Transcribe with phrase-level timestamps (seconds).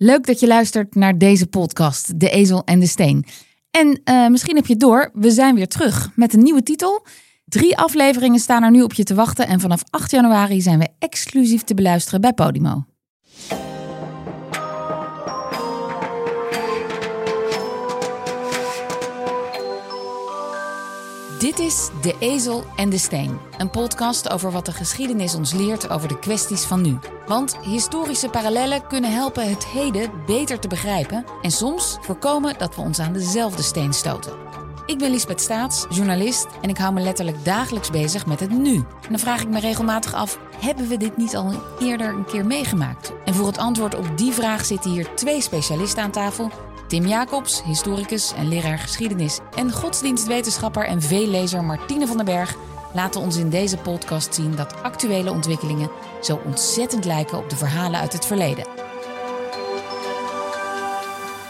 [0.00, 3.24] Leuk dat je luistert naar deze podcast, De Ezel en de Steen.
[3.70, 7.06] En uh, misschien heb je het door, we zijn weer terug met een nieuwe titel.
[7.44, 10.88] Drie afleveringen staan er nu op je te wachten en vanaf 8 januari zijn we
[10.98, 12.84] exclusief te beluisteren bij Podimo.
[21.38, 25.90] Dit is De Ezel en de Steen, een podcast over wat de geschiedenis ons leert
[25.90, 26.98] over de kwesties van nu.
[27.26, 32.80] Want historische parallellen kunnen helpen het heden beter te begrijpen en soms voorkomen dat we
[32.80, 34.32] ons aan dezelfde steen stoten.
[34.86, 38.74] Ik ben Lisbeth Staats, journalist en ik hou me letterlijk dagelijks bezig met het nu.
[38.74, 42.46] En dan vraag ik me regelmatig af: hebben we dit niet al eerder een keer
[42.46, 43.12] meegemaakt?
[43.24, 46.50] En voor het antwoord op die vraag zitten hier twee specialisten aan tafel
[46.88, 52.56] Tim Jacobs, historicus en leraar geschiedenis en godsdienstwetenschapper en veellezer Martine van den Berg
[52.94, 55.90] laten ons in deze podcast zien dat actuele ontwikkelingen
[56.22, 58.66] zo ontzettend lijken op de verhalen uit het verleden.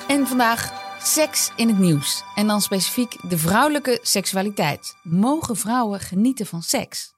[0.08, 2.22] En vandaag seks in het nieuws.
[2.34, 4.96] En dan specifiek de vrouwelijke seksualiteit.
[5.02, 7.17] Mogen vrouwen genieten van seks?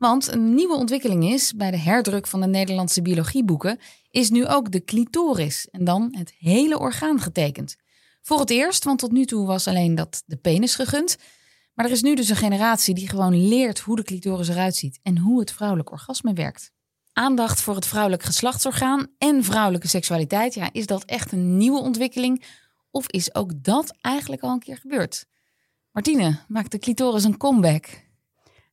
[0.00, 3.78] Want een nieuwe ontwikkeling is bij de herdruk van de Nederlandse biologieboeken
[4.10, 7.76] is nu ook de clitoris en dan het hele orgaan getekend.
[8.22, 11.16] Voor het eerst, want tot nu toe was alleen dat de penis gegund.
[11.74, 15.00] Maar er is nu dus een generatie die gewoon leert hoe de clitoris eruit ziet
[15.02, 16.72] en hoe het vrouwelijk orgasme werkt.
[17.12, 22.44] Aandacht voor het vrouwelijk geslachtsorgaan en vrouwelijke seksualiteit, ja, is dat echt een nieuwe ontwikkeling?
[22.90, 25.26] Of is ook dat eigenlijk al een keer gebeurd?
[25.92, 28.08] Martine, maakt de clitoris een comeback?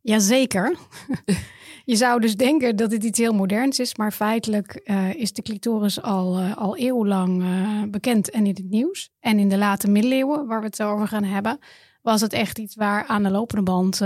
[0.07, 0.75] Jazeker.
[1.85, 5.41] Je zou dus denken dat het iets heel moderns is, maar feitelijk uh, is de
[5.41, 9.09] clitoris al, uh, al eeuwenlang uh, bekend en in het nieuws.
[9.19, 11.59] En in de late middeleeuwen, waar we het over gaan hebben,
[12.01, 14.01] was het echt iets waar aan de lopende band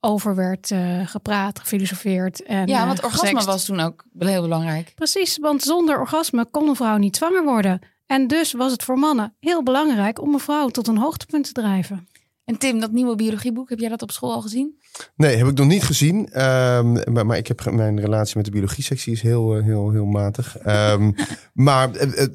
[0.00, 0.72] over werd
[1.04, 2.42] gepraat, gefilosofeerd.
[2.42, 4.92] En, ja, want orgasme was toen ook heel belangrijk.
[4.94, 7.80] Precies, want zonder orgasme kon een vrouw niet zwanger worden.
[8.06, 11.52] En dus was het voor mannen heel belangrijk om een vrouw tot een hoogtepunt te
[11.52, 12.08] drijven.
[12.46, 14.78] En Tim, dat nieuwe biologieboek, heb jij dat op school al gezien?
[15.16, 16.18] Nee, heb ik nog niet gezien.
[16.18, 20.04] Um, maar, maar, ik heb mijn relatie met de biologie-sectie is heel, eh, heel, heel
[20.04, 20.56] matig.
[20.66, 21.14] Um,
[21.68, 22.26] maar uh, uh,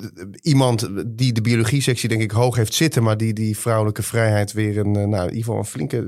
[0.42, 4.78] iemand die de biologie-sectie denk ik hoog heeft zitten, maar die die vrouwelijke vrijheid weer
[4.78, 6.06] een, nou, in ieder geval een flinke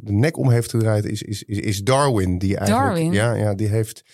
[0.00, 2.38] de nek om heeft gedraaid, is, is, is, is Darwin.
[2.38, 3.12] Die eigenlijk, Darwin?
[3.12, 4.04] Ja, ja, die heeft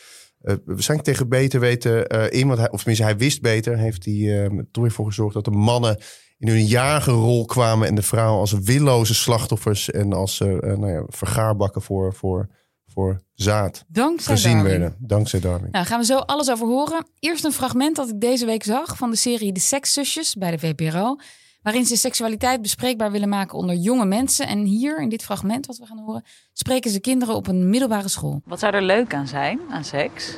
[0.64, 4.66] waarschijnlijk tegen beter weten in, want hij, of tenminste hij wist beter, heeft hij er
[4.70, 5.98] toch weer voor gezorgd dat de mannen
[6.42, 11.04] in hun jagerrol kwamen en de vrouwen als willoze slachtoffers en als uh, nou ja,
[11.08, 12.48] vergaarbakken voor, voor,
[12.86, 14.70] voor zaad Dankzij gezien Darwin.
[14.70, 14.97] werden.
[14.98, 15.69] Dankzij Darwin.
[15.70, 17.06] Nou, gaan we zo alles over horen.
[17.19, 20.58] Eerst een fragment dat ik deze week zag van de serie De Sekszusjes bij de
[20.58, 21.16] VPRO.
[21.62, 24.47] Waarin ze seksualiteit bespreekbaar willen maken onder jonge mensen.
[24.47, 28.08] En hier, in dit fragment wat we gaan horen, spreken ze kinderen op een middelbare
[28.08, 28.41] school.
[28.44, 30.36] Wat zou er leuk aan zijn, aan seks?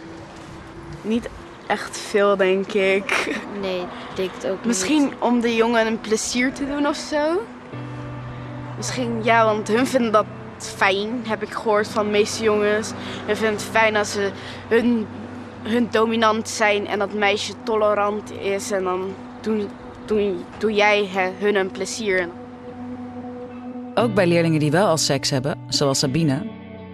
[1.02, 1.28] Niet
[1.66, 3.38] echt veel, denk ik.
[3.60, 3.82] Nee,
[4.14, 5.14] denk het ook Misschien niet.
[5.18, 7.42] om de jongen een plezier te doen of zo.
[8.76, 10.26] Misschien, ja, want hun vinden dat
[10.58, 12.92] fijn, heb ik gehoord van de meeste jongens.
[13.26, 14.30] Hun vinden het fijn als ze
[14.68, 15.06] hun,
[15.62, 18.70] hun dominant zijn en dat meisje tolerant is.
[18.70, 19.68] En dan doen,
[20.04, 21.08] doen, doe jij
[21.38, 22.28] hun een plezier.
[23.94, 26.46] Ook bij leerlingen die wel al seks hebben, zoals Sabine,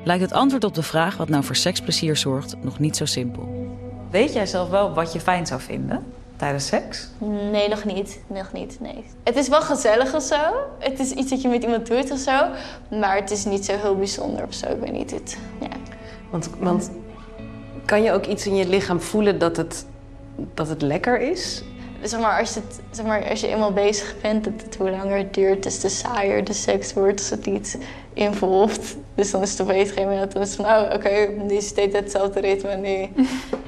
[0.05, 3.70] lijkt het antwoord op de vraag wat nou voor seksplezier zorgt nog niet zo simpel.
[4.11, 7.09] Weet jij zelf wel wat je fijn zou vinden tijdens seks?
[7.51, 8.21] Nee, nog niet.
[8.27, 9.05] Nog niet, nee.
[9.23, 10.37] Het is wel gezellig of zo.
[10.79, 12.47] Het is iets dat je met iemand doet of zo.
[13.01, 14.67] Maar het is niet zo heel bijzonder of zo.
[14.67, 15.11] Ik weet niet.
[15.11, 15.69] Het, ja.
[16.31, 16.91] want, want
[17.85, 19.87] kan je ook iets in je lichaam voelen dat het,
[20.55, 21.63] dat het lekker is?
[22.03, 25.17] Zeg maar, als, het, zeg maar, als je eenmaal bezig bent, dat het hoe langer
[25.17, 27.79] het duurt, des te saaier de seks wordt als het niet
[28.13, 28.97] involft.
[29.15, 31.27] Dus dan is het op een gegeven moment dan is het van, oh, oké, okay,
[31.27, 33.09] nu is het hetzelfde ritme, nu,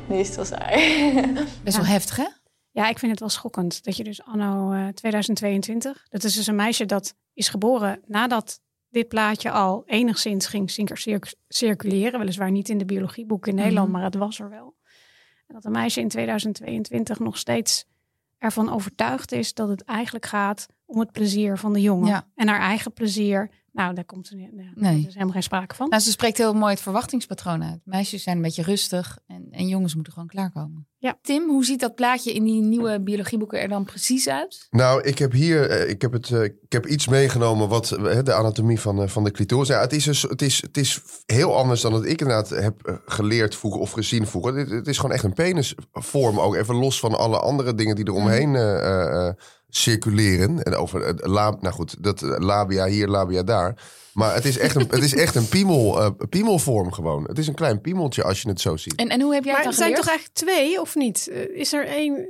[0.08, 1.32] is het wel saai.
[1.64, 1.90] Best wel Ja.
[1.92, 2.26] heftig, hè?
[2.70, 6.46] Ja, ik vind het wel schokkend dat je dus anno eh, 2022, dat is dus
[6.46, 12.18] een meisje dat is geboren nadat dit plaatje al enigszins ging cir- cir- circuleren.
[12.18, 13.96] Weliswaar niet in de biologieboeken in Nederland, Mhm.
[13.96, 14.74] maar het was er wel.
[15.46, 17.84] En dat een meisje in 2022 nog steeds
[18.38, 22.08] ervan overtuigd is dat het eigenlijk gaat om het plezier van de jongen.
[22.08, 22.26] Ja.
[22.34, 23.50] En haar eigen plezier.
[23.72, 25.04] Nou, daar komt er, daar Nee.
[25.06, 25.88] is helemaal geen sprake van.
[25.88, 27.80] Nou, ze spreekt heel mooi het verwachtingspatroon uit.
[27.84, 30.86] Meisjes zijn een beetje rustig en, en jongens moeten gewoon klaarkomen.
[30.98, 31.18] Ja.
[31.22, 34.66] Tim, hoe ziet dat plaatje in die nieuwe biologieboeken er dan precies uit?
[34.70, 38.18] Nou, ik heb hier eh, ik heb het, eh, ik heb iets meegenomen wat eh,
[38.22, 39.68] de anatomie van, van de clitoris.
[39.68, 43.00] Ja, het, is dus, het, is, het is heel anders dan dat ik inderdaad heb
[43.06, 44.54] geleerd vroeger of gezien vroeger.
[44.56, 46.54] Het, is gewoon echt een penisvorm ook.
[46.54, 49.34] Even los van alle andere dingen die eromheen eh, eh,
[49.74, 50.62] circuleren.
[50.62, 53.82] En over het lab, nou goed, dat eh, labia hier, labia daar.
[54.12, 57.24] Maar het is echt een, het is echt een piemel, eh, piemelvorm gewoon.
[57.24, 58.94] Het is een klein piemeltje als je het zo ziet.
[58.94, 61.28] En, en hoe heb jij Maar het er dan zijn toch eigenlijk twee, of niet?
[61.28, 62.28] Eh, Is er één...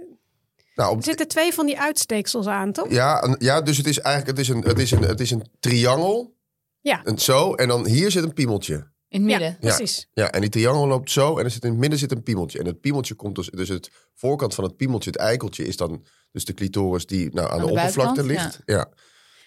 [0.75, 2.91] Nou, op, Er zitten twee van die uitsteeksels aan, toch?
[2.91, 5.31] ja, een- ja, dus het is eigenlijk het is een, het is een, het is
[5.31, 6.35] een triangel.
[6.81, 7.05] Ja.
[7.05, 7.55] En zo.
[7.55, 8.91] En dan hier zit een piemeltje.
[9.13, 9.57] In het midden.
[9.61, 10.09] Ja, precies.
[10.13, 11.39] Ja, en die triangel loopt zo.
[11.39, 12.59] En er zit in het midden zit een piemeltje.
[12.59, 13.51] En het piemeltje komt dus...
[13.51, 15.67] Dus het voorkant van het piemeltje, het eikeltje...
[15.67, 18.61] is dan dus de clitoris die nou, aan, de de, oppervlakte ligt.
[18.67, 18.89] Ja.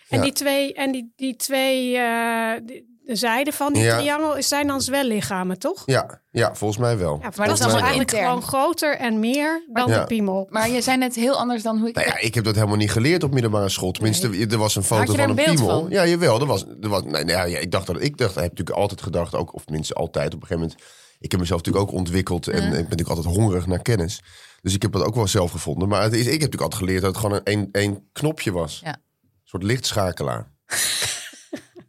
[0.10, 0.24] En Ja.
[0.24, 3.98] die twee, en die, die twee eh, die- de zijden van die Ja.
[3.98, 5.84] triangel zijn dan zwellichamen, toch?
[5.86, 7.13] Ja, ja, volgens mij wel.
[7.13, 8.28] Ja, Maar dat dat is is allemaal eigenlijk intern.
[8.30, 10.00] gewoon groter en meer dan Ja.
[10.00, 10.48] de piemel.
[10.50, 11.96] Maar je zei net heel anders dan hoe ik...
[11.96, 13.92] Nou ja, ik heb dat helemaal niet geleerd op middelbare school.
[13.92, 15.80] Tenminste, er was een foto van een piemel.
[15.80, 15.90] van?
[15.90, 16.40] Ja, jawel.
[16.40, 18.78] Er was, er was, nee, nou ja, ik dacht dat ik dacht, ik heb natuurlijk
[18.78, 20.84] altijd gedacht, ook, of minstens altijd op een gegeven moment.
[21.19, 24.22] Ik heb mezelf natuurlijk ook ontwikkeld en ik ben natuurlijk altijd hongerig naar kennis.
[24.62, 25.88] Dus ik heb dat ook wel zelf gevonden.
[25.88, 28.52] Maar het is, ik heb natuurlijk altijd geleerd dat het gewoon een, een, een knopje
[28.52, 28.80] was.
[28.84, 28.90] Ja.
[29.22, 30.52] Een soort lichtschakelaar.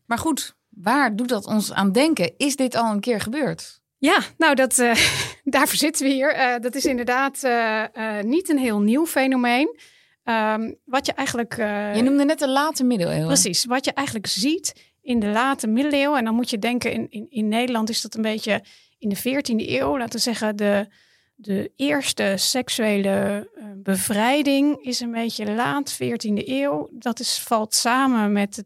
[0.06, 2.32] Maar goed, waar doet dat ons aan denken?
[2.37, 3.81] Is dit al een keer gebeurd?
[3.99, 4.96] Ja, nou, dat, eh,
[5.44, 6.32] daarvoor zitten we hier.
[6.32, 9.78] Eh, dat is inderdaad eh, niet een heel nieuw fenomeen.
[10.25, 11.56] Ehm, wat je eigenlijk.
[11.94, 13.26] Je noemde net de late middeleeuwen.
[13.26, 16.19] Precies, wat je eigenlijk ziet in de late middeleeuwen.
[16.19, 18.64] En dan moet je denken, in, in, in Nederland is dat een beetje
[18.99, 19.99] in de 14e eeuw.
[19.99, 20.87] Laten we zeggen, de,
[21.34, 26.88] de eerste seksuele bevrijding is een beetje laat 14e eeuw.
[26.93, 28.64] Dat is, valt samen met de,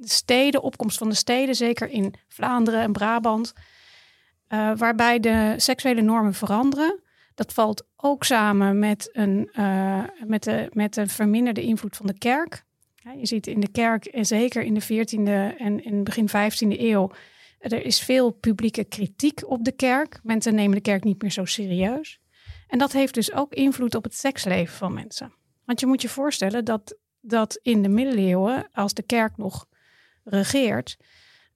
[0.00, 3.52] de steden, opkomst van de steden, zeker in Vlaanderen en Brabant.
[4.48, 7.00] eh, waarbij de seksuele normen veranderen.
[7.34, 12.18] Dat valt ook samen met een, eh, met de, met de verminderde invloed van de
[12.18, 12.64] kerk.
[13.16, 17.10] Je ziet in de kerk, en zeker in de 14e en in begin 15e eeuw,
[17.58, 20.20] er is veel publieke kritiek op de kerk.
[20.22, 22.20] Mensen nemen de kerk niet meer zo serieus.
[22.68, 25.32] En dat heeft dus ook invloed op het seksleven van mensen.
[25.64, 29.66] Want je moet je voorstellen dat, dat in de middeleeuwen, als de kerk nog
[30.28, 30.96] regeert,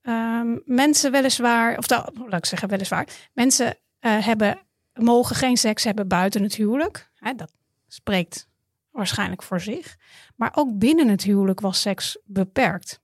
[0.02, 4.58] ehm, mensen weliswaar, of dat, laat ik zeggen weliswaar, mensen eh, hebben,
[4.94, 7.10] mogen geen seks hebben buiten het huwelijk.
[7.14, 7.52] Hè, dat
[7.88, 8.48] spreekt
[8.90, 9.96] waarschijnlijk voor zich.
[10.36, 13.00] Maar ook binnen het huwelijk was seks beperkt.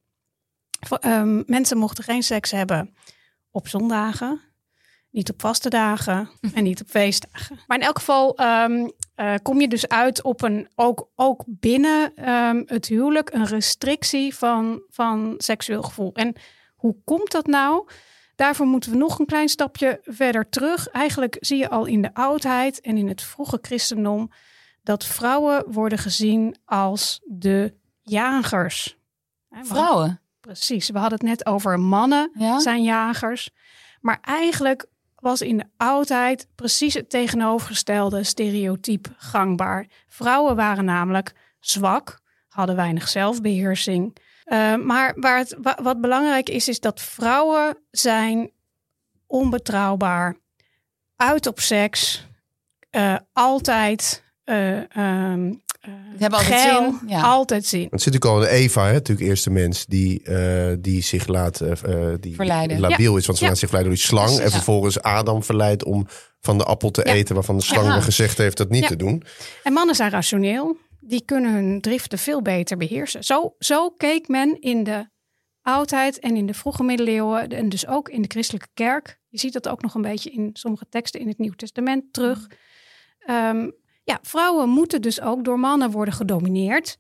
[1.00, 2.94] Ehm, mensen mochten geen seks hebben
[3.50, 4.40] op zondagen,
[5.10, 7.58] niet op vaste dagen en niet op feestdagen.
[7.66, 8.88] Maar in elk geval ehm,
[9.18, 14.34] eh, kom je dus uit op een, ook, ook binnen ehm, het huwelijk, een restrictie
[14.34, 16.12] van, van seksueel gevoel.
[16.12, 16.34] En
[16.76, 17.88] hoe komt dat nou?
[18.34, 20.88] Daarvoor moeten we nog een klein stapje verder terug.
[20.88, 24.30] Eigenlijk zie je al in de oudheid en in het vroege christendom
[24.82, 28.96] dat vrouwen worden gezien als de jagers.
[29.50, 30.20] Vrouwen.
[30.40, 32.60] Precies, we hadden het net over mannen Ja?
[32.60, 33.50] zijn jagers.
[34.00, 34.86] Maar eigenlijk
[35.20, 39.86] was in de oudheid precies het tegenovergestelde stereotype gangbaar.
[40.08, 44.16] Vrouwen waren namelijk zwak, hadden weinig zelfbeheersing.
[44.46, 48.50] Uh, maar waar het, wa- wat belangrijk is, is dat vrouwen zijn
[49.26, 50.36] onbetrouwbaar,
[51.16, 52.26] uit op seks,
[52.90, 54.26] eh, altijd.
[54.44, 57.20] eh, ehm, Het hebben altijd geil, zin, ja.
[57.20, 57.86] altijd zin.
[57.90, 61.60] Het zit natuurlijk al in Eva, hè, natuurlijk eerste mens die, eh, die zich laat
[61.60, 62.80] eh, die Verleiden.
[62.80, 63.50] labiel is, want ze Ja.
[63.50, 64.24] laat zich verleiden door die slang.
[64.26, 64.56] Precies, en ja.
[64.56, 66.06] vervolgens Adam verleidt om
[66.40, 67.12] van de appel te Ja.
[67.12, 68.88] eten, waarvan de slang gezegd heeft dat niet Ja.
[68.88, 69.22] te doen.
[69.62, 70.76] En mannen zijn rationeel.
[71.00, 73.24] Die kunnen hun driften veel beter beheersen.
[73.24, 75.08] Zo, zo keek men in de
[75.62, 77.48] oudheid en in de vroege middeleeuwen.
[77.48, 79.20] En dus ook in de christelijke kerk.
[79.28, 82.46] Je ziet dat ook nog een beetje in sommige teksten in het Nieuw Testament terug.
[83.18, 83.70] Ehm,
[84.08, 86.98] ja, vrouwen moeten dus ook door mannen worden gedomineerd.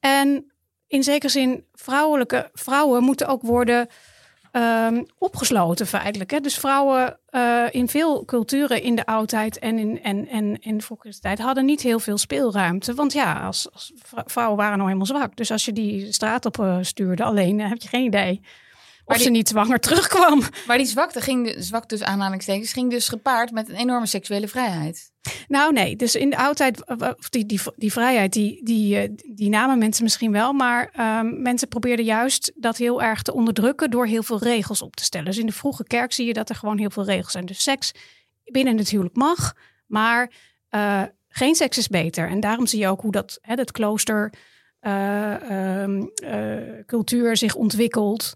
[0.00, 0.52] En
[0.86, 3.88] in zekere zin, vrouwelijke vrouwen moeten ook worden
[4.52, 6.30] ehm, opgesloten feitelijk.
[6.30, 6.40] Hè?
[6.40, 10.84] Dus vrouwen eh, in veel culturen in de oudheid en in, en, en in de
[10.84, 12.94] vroege tijd hadden niet heel veel speelruimte.
[12.94, 15.36] Want ja, als, als vrou- vrouwen waren nou helemaal zwak.
[15.36, 18.40] Dus als je die straat op eh, stuurde alleen, heb je geen idee
[19.06, 20.42] of die- ze niet zwanger terugkwam.
[20.66, 25.10] Maar die zwakte ging, zwak dus aanhalingstekens, ging dus gepaard met een enorme seksuele vrijheid.
[25.48, 26.82] Nou nee, dus in de oudheid,
[27.30, 30.52] die, die, die vrijheid, die, die, eh, die namen mensen misschien wel.
[30.52, 34.96] Maar ehm, mensen probeerden juist dat heel erg te onderdrukken door heel veel regels op
[34.96, 35.26] te stellen.
[35.26, 37.46] Dus in de vroege kerk zie je dat er gewoon heel veel regels zijn.
[37.46, 37.92] Dus seks
[38.44, 39.52] binnen het huwelijk mag,
[39.86, 40.30] maar
[40.68, 42.28] eh, geen seks is beter.
[42.28, 44.32] En daarom zie je ook hoe dat, hè, dat klooster
[44.80, 48.34] eh, ehm, eh, cultuur zich ontwikkelt.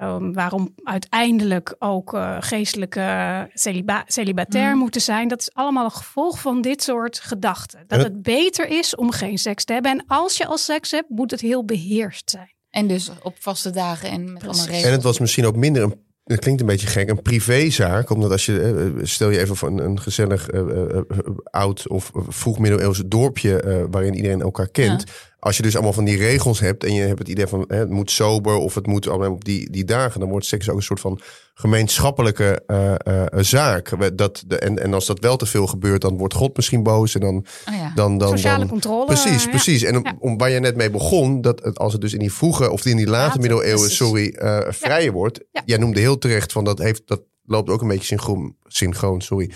[0.00, 4.78] Ehm, waarom uiteindelijk ook eh, geestelijke celiba celibatair Mm.
[4.78, 5.28] moeten zijn.
[5.28, 7.84] Dat is allemaal een gevolg van dit soort gedachten.
[7.86, 9.90] Dat het- het beter is om geen seks te hebben.
[9.92, 12.54] En als je al seks hebt, moet het heel beheerst zijn.
[12.70, 14.46] En dus op vaste dagen en met Precies.
[14.48, 14.84] allemaal regels.
[14.86, 16.08] En het was misschien ook minder een.
[16.24, 18.10] Het klinkt een beetje gek, een privézaak.
[18.10, 18.60] Omdat als je,
[18.96, 21.02] eh, stel je even voor een, een gezellig eh, eh, eh,
[21.44, 25.04] oud of vroeg middeleeuws dorpje eh, waarin iedereen elkaar kent.
[25.40, 27.76] Als je dus allemaal van die regels hebt en je hebt het idee van hè,
[27.76, 30.76] het moet sober of het moet allemaal op die, die dagen, dan wordt seks ook
[30.76, 31.20] een soort van
[31.54, 34.16] gemeenschappelijke eh, eh, zaak.
[34.18, 37.14] Dat, de, en, en als dat wel te veel gebeurt, dan wordt God misschien boos
[37.14, 37.46] en dan.
[37.68, 37.92] Oh ja.
[37.94, 39.50] dan, dan Sociale dan, controle, Precies, ja.
[39.50, 39.82] precies.
[39.82, 40.16] En om, Ja.
[40.18, 42.86] om waar je net mee begon, dat het, als het dus in die vroege of
[42.86, 43.96] in die late middeleeuwen, precies.
[43.96, 45.40] sorry, eh vrijer wordt.
[45.64, 49.50] Jij noemde heel terecht van dat heeft dat loopt ook een beetje synchroon, synchroon sorry,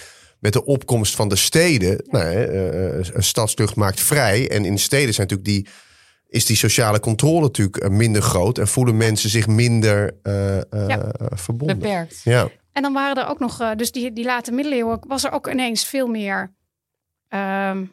[0.45, 2.05] met de opkomst van de steden.
[2.07, 4.51] Nou, hè, eh, eh, een stadstucht maakt vrij.
[4.51, 5.75] En in steden zijn natuurlijk die,
[6.29, 8.59] is die sociale controle natuurlijk eh, minder groot.
[8.59, 11.13] En voelen mensen zich minder Ja.
[11.35, 11.79] verbonden.
[11.79, 12.21] Beperkt.
[12.25, 12.49] Ja.
[12.73, 15.85] En dan waren er ook nog, dus die, die late middeleeuwen, was er ook ineens
[15.85, 16.55] veel meer
[17.29, 17.85] ehm,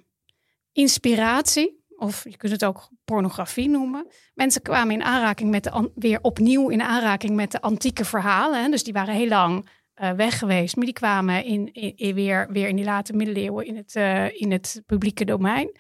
[0.71, 1.79] inspiratie.
[1.95, 4.07] Of je kunt het ook pornografie noemen.
[4.33, 8.63] Mensen kwamen in aanraking met de, weer opnieuw in aanraking met de antieke verhalen.
[8.63, 8.69] Hè?
[8.69, 9.65] Dus die waren heel lang
[10.01, 10.75] eh, weg geweest.
[10.75, 14.51] Maar die kwamen in, in, weer, weer in die late middeleeuwen in het, eh, in
[14.51, 15.71] het publieke domein.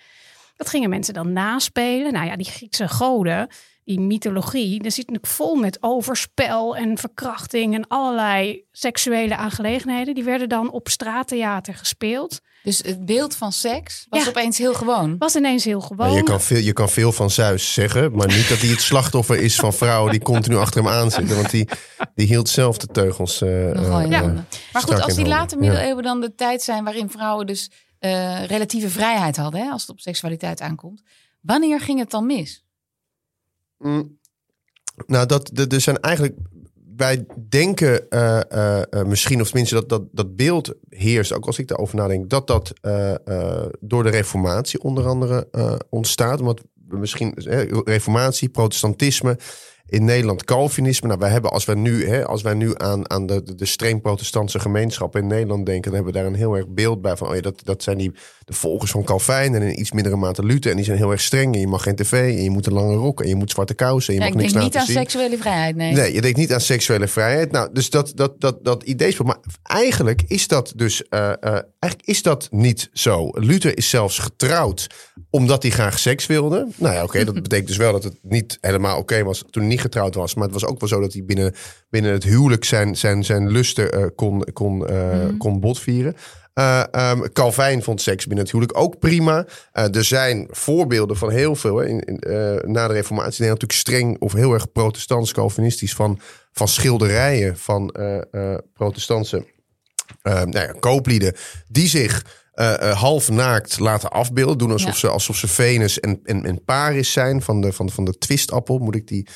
[0.55, 2.13] Dat gingen mensen dan naspelen.
[2.13, 3.47] Nou ja, die Griekse goden,
[3.95, 10.13] die mythologie, daar zit natuurlijk vol met overspel en verkrachting en allerlei seksuele aangelegenheden.
[10.15, 12.39] Die werden dan op straattheater gespeeld.
[12.63, 14.29] Dus het beeld van seks was Ja.
[14.29, 15.15] opeens heel gewoon.
[15.17, 16.11] Was ineens heel gewoon.
[16.13, 19.37] Je, kan veel, je kan veel van Zeus zeggen, maar niet dat hij het slachtoffer
[19.41, 21.35] is van vrouwen die continu achter hem aanzitten.
[21.35, 21.67] Want die,
[22.15, 23.41] die hield zelf de teugels.
[23.41, 24.21] eh, Nogal in eh.
[24.73, 25.61] Maar goed, als die late Ja.
[25.61, 29.89] middeleeuwen dan de tijd zijn waarin vrouwen dus eh, relatieve vrijheid hadden, hè, als het
[29.91, 31.01] op seksualiteit aankomt.
[31.41, 32.60] Wanneer ging het dan mis?
[33.81, 34.19] Mm.
[35.05, 36.35] Nou, dat, er zijn eigenlijk.
[36.95, 41.59] Wij denken eh, eh, eh, misschien, of tenminste dat, dat dat beeld heerst, ook als
[41.59, 42.73] ik daarover nadenk, dat dat
[43.79, 45.47] door de Reformatie onder andere
[45.89, 46.39] ontstaat.
[46.39, 47.33] Omdat misschien
[47.83, 49.37] Reformatie, protestantisme,
[49.91, 51.07] in Nederland Calvinisme.
[51.07, 54.01] Nou, wij hebben als wij nu, hè, als wij nu aan, aan de, de, streng
[54.01, 57.27] protestantse gemeenschap in Nederland denken, dan hebben we daar een heel erg beeld bij van,
[57.27, 58.11] oh ja, dat, dat zijn die
[58.45, 60.71] de volgers van Calvijn en in iets mindere mate Luther.
[60.71, 61.53] En die zijn heel erg streng.
[61.53, 63.73] En je mag geen tv en je moet een lange rok en je moet zwarte
[63.73, 64.95] kousen en je Ja, mag ik niks denk niet aan zien.
[64.95, 65.93] seksuele vrijheid, nee.
[65.93, 67.51] Nee, je denkt niet aan seksuele vrijheid.
[67.51, 69.15] Nou, dus dat, dat, dat, dat idee.
[69.23, 71.35] Maar eigenlijk is dat dus eh, eh,
[71.79, 73.29] eigenlijk is dat niet zo.
[73.33, 74.87] Luther is zelfs getrouwd
[75.29, 76.67] omdat hij graag seks wilde.
[76.75, 79.71] Nou ja, oké, dat betekent dus wel dat het niet helemaal oké was toen hij
[79.71, 80.33] niet getrouwd was.
[80.35, 81.53] Maar het was ook wel zo dat hij binnen,
[81.89, 86.15] binnen het huwelijk zijn, zijn, zijn lusten eh, kon, kon, eh, kon botvieren.
[86.53, 89.45] Ehm, Calvijn vond seks binnen het huwelijk ook prima.
[89.71, 91.77] Er zijn voorbeelden van heel veel.
[91.77, 92.15] Hè, in, in,
[92.71, 96.19] na de reformatie Nederland natuurlijk streng of heel erg protestants calvinistisch van,
[96.51, 97.95] van schilderijen van
[98.73, 99.45] protestantse
[100.23, 101.35] nou ja, kooplieden
[101.67, 102.25] die zich
[102.93, 104.57] half naakt laten afbeelden.
[104.57, 104.99] Doen alsof, Ja.
[104.99, 108.77] ze, alsof ze Venus en, en, en Paris zijn van de, van, van de twistappel.
[108.77, 109.27] Moet ik die,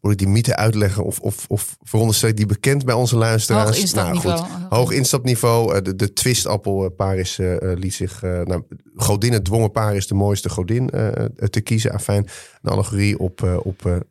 [0.00, 1.04] moet ik die mythe uitleggen?
[1.04, 3.68] Of, of, of veronderstel ik die bekend bij onze luisteraars?
[3.70, 4.38] Hoog instapniveau.
[4.40, 4.70] Nou, goed.
[4.70, 5.74] Hoog instapniveau.
[5.74, 8.22] Eh, de, de twistappel eh, Paris eh, liet zich...
[8.22, 8.62] eh nou,
[8.94, 10.90] godinnen dwongen Paris de mooiste godin
[11.50, 11.92] te kiezen.
[11.92, 12.28] Afijn,
[12.62, 13.60] een allegorie op...
[13.62, 14.04] op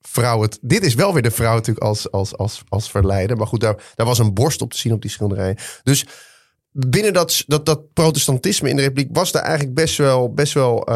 [0.00, 0.48] vrouwen.
[0.60, 3.36] Dit is wel weer de vrouw natuurlijk als, als, als, als verleider.
[3.36, 5.56] Maar goed, daar, daar was een borst op te zien op die schilderij.
[5.82, 6.06] Dus
[6.78, 10.86] binnen dat, dat, dat protestantisme in de republiek was daar eigenlijk best wel, best wel,
[10.86, 10.94] eh,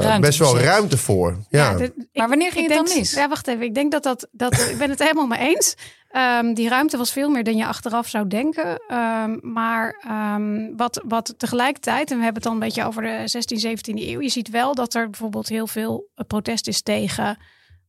[0.00, 1.36] Ruimte best wel ruimte voor.
[1.48, 3.12] Ja, dit- Maar wanneer ging ik het dan mis?
[3.12, 3.62] Ja, wacht even.
[3.62, 5.74] Ik denk dat dat, dat ik ben het helemaal mee eens.
[6.10, 8.82] Ehm, die ruimte was veel meer dan je achteraf zou denken.
[8.88, 13.22] Ehm, maar ehm, wat, wat tegelijkertijd, en we hebben het dan een beetje over de
[13.24, 14.20] 16, 17e eeuw.
[14.20, 17.38] Je ziet wel dat er bijvoorbeeld heel veel eh, protest is tegen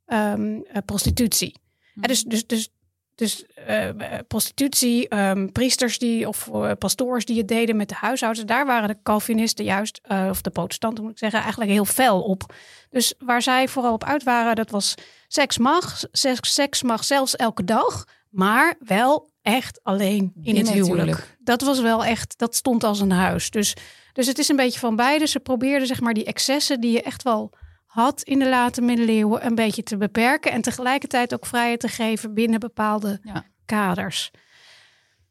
[0.06, 1.60] ehm, eh, prostitutie.
[1.94, 2.02] Hm.
[2.02, 2.70] Dus dus, dus,
[3.16, 7.96] dus eh, eh, prostitutie, ehm, priesters die of eh, pastoors die het deden met de
[7.96, 8.46] huishoudens.
[8.46, 12.54] Daar waren de Calvinisten juist, of de protestanten moet ik zeggen, eigenlijk heel fel op.
[12.90, 14.96] Dus waar zij vooral op uit waren, dat was
[15.28, 16.04] seks mag.
[16.12, 21.38] Seks, seks mag zelfs elke dag, maar wel echt alleen in het huwelijk.
[21.40, 23.50] Dat was wel echt, dat stond als een huis.
[23.50, 23.76] Dus,
[24.14, 25.28] dus het is een beetje van beide.
[25.28, 27.52] Ze probeerden zeg maar die excessen die je echt wel
[27.92, 32.34] had in de late middeleeuwen een beetje te beperken en tegelijkertijd ook vrijheid te geven
[32.34, 33.46] binnen bepaalde Ja.
[33.66, 34.32] kaders.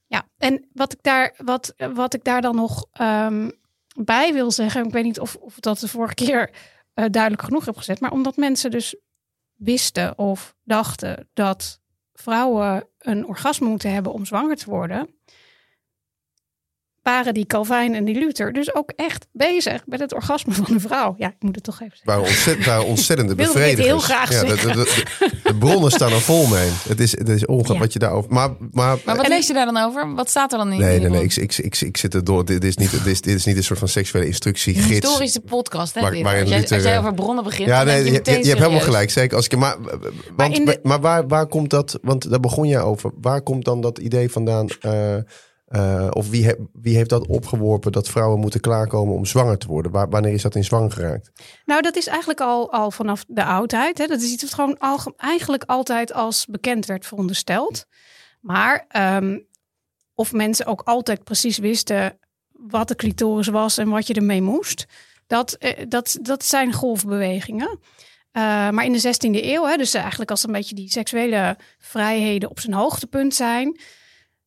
[0.06, 3.50] Ja, en wat ik daar, wat, wat ik daar dan nog ehm,
[3.94, 6.50] bij wil zeggen, ik weet niet of, of dat de vorige keer
[6.94, 8.96] eh, duidelijk genoeg heb gezet, maar omdat mensen dus
[9.54, 11.80] wisten of dachten dat
[12.12, 15.14] vrouwen een orgasme moeten hebben om zwanger te worden,
[17.02, 20.80] waren die Calvijn en die Luther dus ook echt bezig met het orgasme van een
[20.80, 21.14] vrouw.
[21.18, 22.06] Ja, ik moet het toch even zeggen.
[22.14, 23.86] waren, ontzettend, waren ontzettende bevredigers.
[23.86, 25.04] heel graag ja, de, de, de,
[25.44, 26.68] de bronnen staan er vol mee.
[26.88, 27.84] Het is, het is ongelooflijk Ja.
[27.84, 28.32] wat je daarover...
[28.32, 30.14] Maar, maar, Maar wat En- lees je daar dan over?
[30.14, 30.78] Wat staat er dan in?
[30.80, 31.22] Nee, nee, nee.
[31.22, 32.44] Ik, ik, ik, ik zit er door.
[32.44, 34.86] Dit is niet, dit is, dit is niet een soort van seksuele Een instructiegids.
[34.88, 36.00] historische podcast, hè?
[36.00, 38.10] Waar- waarin als, jij, Luther, als jij eh, over bronnen begint, Ja, nee, je, je,
[38.12, 39.10] je, je hebt helemaal gelijk.
[39.10, 39.76] Zeker als ik, maar
[40.36, 41.98] want, de- maar waar, waar komt dat?
[42.02, 43.10] Want daar begon jij over.
[43.20, 44.66] Waar komt dan dat idee vandaan?
[44.80, 45.14] eh,
[45.70, 49.92] Eh, of wie, wie heeft dat opgeworpen dat vrouwen moeten klaarkomen om zwanger te worden?
[49.92, 51.30] Waar, wanneer is dat in zwang geraakt?
[51.64, 53.98] Nou, dat is eigenlijk al, al vanaf de oudheid.
[53.98, 54.06] Hè.
[54.06, 57.86] Dat is iets wat gewoon eigenlijk altijd als bekend werd verondersteld.
[58.40, 59.38] Maar ehm,
[60.14, 62.18] of mensen ook altijd precies wisten
[62.52, 64.86] wat de clitoris was en wat je ermee moest,
[65.26, 67.78] dat, eh, dat, dat zijn golfbewegingen.
[68.32, 72.50] Eh, maar in de 16e eeuw, hè, dus eigenlijk als een beetje die seksuele vrijheden
[72.50, 73.80] op zijn hoogtepunt zijn,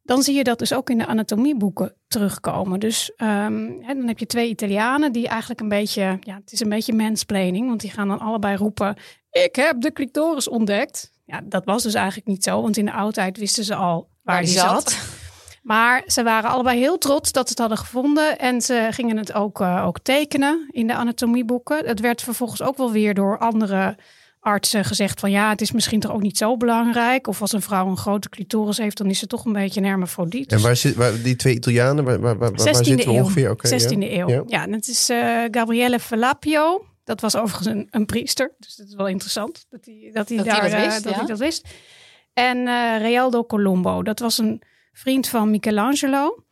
[0.03, 2.79] dan zie je dat dus ook in de anatomieboeken terugkomen.
[2.79, 6.59] Dus ehm, hè, dan heb je twee Italianen die eigenlijk een beetje, ja, het is
[6.59, 8.97] een beetje mansplaining, want die gaan dan allebei roepen:
[9.31, 11.11] Ik heb de clitoris ontdekt.
[11.25, 14.41] Ja, dat was dus eigenlijk niet zo, want in de oudheid wisten ze al waar,
[14.41, 14.97] die zat.
[15.63, 18.39] Maar ze waren allebei heel trots dat ze het hadden gevonden.
[18.39, 21.85] En ze gingen het ook, eh, ook tekenen in de anatomieboeken.
[21.85, 23.97] Het werd vervolgens ook wel weer door andere
[24.43, 27.27] artsen gezegd van ja, het is misschien toch ook niet zo belangrijk.
[27.27, 29.85] Of als een vrouw een grote clitoris heeft, dan is ze toch een beetje een
[29.85, 30.51] hermafrodiet.
[30.51, 33.23] En waar zit waar, die twee Italianen, waar, waar, waar, waar 16e zitten we eeuw.
[33.23, 33.51] ongeveer?
[33.51, 34.17] Oké, 16e ja.
[34.17, 34.29] eeuw.
[34.29, 34.43] Ja.
[34.47, 36.85] Ja, en het is eh, Gabriele Fallapio.
[37.03, 38.51] Dat was overigens een, een priester.
[38.59, 41.03] Dus dat is wel interessant dat hij, dat hij, Dat hij daar, dat eh, wist,
[41.03, 41.17] dat ja.
[41.17, 41.67] hij dat wist.
[42.33, 44.03] En eh Realdo Colombo.
[44.03, 44.61] Dat was een
[44.93, 46.43] vriend van Michelangelo.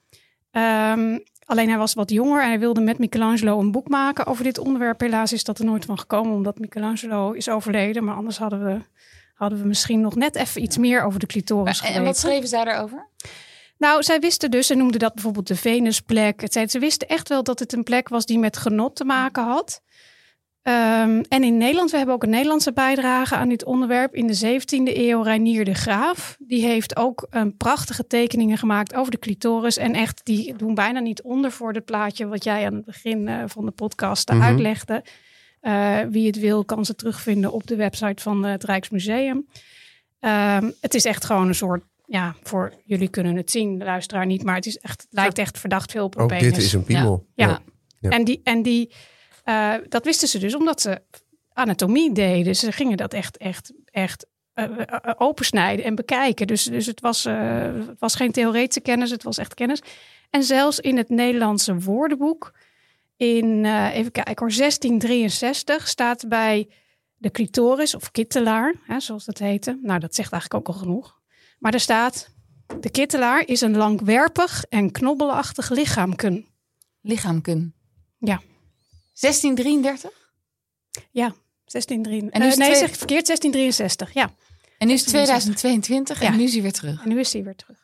[0.52, 1.18] Ehm,
[1.52, 4.58] alleen hij was wat jonger en hij wilde met Michelangelo een boek maken over dit
[4.58, 5.00] onderwerp.
[5.00, 8.04] Helaas is dat er nooit van gekomen omdat Michelangelo is overleden.
[8.04, 8.82] Maar anders hadden we,
[9.34, 12.04] hadden we misschien nog net even iets meer over de clitoris En, en geweten.
[12.04, 13.08] wat schreven zij daarover?
[13.78, 16.44] Nou, zij wisten dus, ze noemden dat bijvoorbeeld de Venusplek.
[16.68, 19.82] Ze wisten echt wel dat het een plek was die met genot te maken had.
[20.62, 24.16] Ehm, en in Nederland, we hebben ook een Nederlandse bijdrage aan dit onderwerp.
[24.16, 26.36] In de 17e eeuw, Reinier de Graaf.
[26.40, 29.78] Die heeft ook een prachtige tekeningen gemaakt over de clitoris.
[29.78, 33.28] En echt, die doen bijna niet onder voor het plaatje wat jij aan het begin
[33.28, 34.42] eh, van de podcast Mhm.
[34.42, 35.04] uitlegde.
[35.62, 39.48] Eh, wie het wil, kan ze terugvinden op de website van eh, het Rijksmuseum.
[40.20, 44.26] Ehm, het is echt gewoon een soort, ja, voor jullie kunnen het zien, de luisteraar
[44.26, 46.54] niet, maar het, is echt, het lijkt echt verdacht veel op een Ook penis.
[46.54, 47.26] dit is een piemel.
[47.36, 47.62] Ja.
[48.00, 48.10] Ja.
[48.10, 48.92] En, die, en die,
[49.44, 51.02] eh, dat wisten ze dus omdat ze
[51.54, 52.56] anatomie deden.
[52.56, 56.48] Ze gingen dat echt, echt, echt eh, eh, opensnijden en bekijken.
[56.48, 59.82] Dus, dus het, was, het was geen theoretische kennis, het was echt kennis.
[60.30, 62.54] En zelfs in het Nederlandse woordenboek,
[63.18, 66.70] in, even kijken hoor, 1663 staat bij
[67.18, 69.80] de clitoris of kittelaar, hè, zoals dat heette.
[69.82, 71.20] Nou, dat zegt eigenlijk ook al genoeg.
[71.60, 72.34] Maar er staat,
[72.80, 76.46] de kittelaar is een langwerpig en knobbelachtig lichaamken.
[77.02, 77.74] Lichaamken.
[78.18, 78.42] Ja.
[79.22, 80.12] 1633?
[81.14, 82.32] 1663.
[82.34, 84.14] En nu is Eh, nee, twee- zeg ik verkeerd, 1663.
[84.14, 84.30] Ja.
[84.78, 86.38] En nu is het 2022 en Ja.
[86.38, 87.02] nu is hij weer terug.
[87.04, 87.78] En nu is hij weer terug.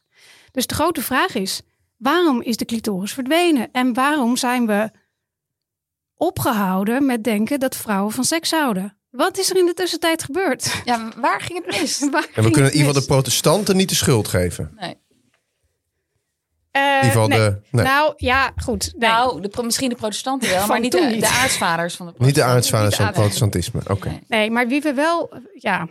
[0.52, 1.62] Dus de grote vraag is:
[1.98, 3.70] waarom is de clitoris verdwenen?
[3.72, 4.92] En waarom zijn we
[6.16, 8.98] opgehouden met denken dat vrouwen van seks houden?
[9.10, 10.82] Wat is er in de tussentijd gebeurd?
[10.86, 12.00] Ja, waar ging het mis?
[12.12, 14.72] Waar En we kunnen in ieder geval de protestanten niet de schuld geven.
[14.76, 14.96] Nee.
[16.78, 17.40] Eh, In ieder geval nee.
[17.40, 17.62] de...
[17.72, 18.94] Nee, Nou ja, goed.
[18.98, 19.10] Nee.
[19.10, 21.20] Nou, de, misschien de protestanten wel, Van maar niet de, niet.
[21.20, 23.82] de aartsvaders van de niet de aartsvaders van het protestantisme.
[23.88, 24.10] Oké.
[24.10, 24.22] Nee.
[24.28, 25.88] Nee, maar wie we wel, ja,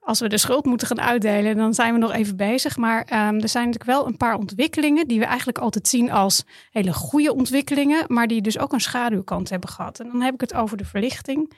[0.00, 2.76] als we de schuld moeten gaan uitdelen, dan zijn we nog even bezig.
[2.76, 6.44] Maar ehm, er zijn natuurlijk wel een paar ontwikkelingen die we eigenlijk altijd zien als
[6.70, 10.00] hele goede ontwikkelingen, maar die dus ook een schaduwkant hebben gehad.
[10.00, 11.52] En dan heb ik het over de verlichting.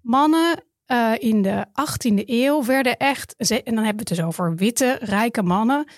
[0.00, 4.56] Mannen eh, in de 18e eeuw werden echt, en dan hebben we het dus over
[4.56, 5.88] witte, rijke mannen,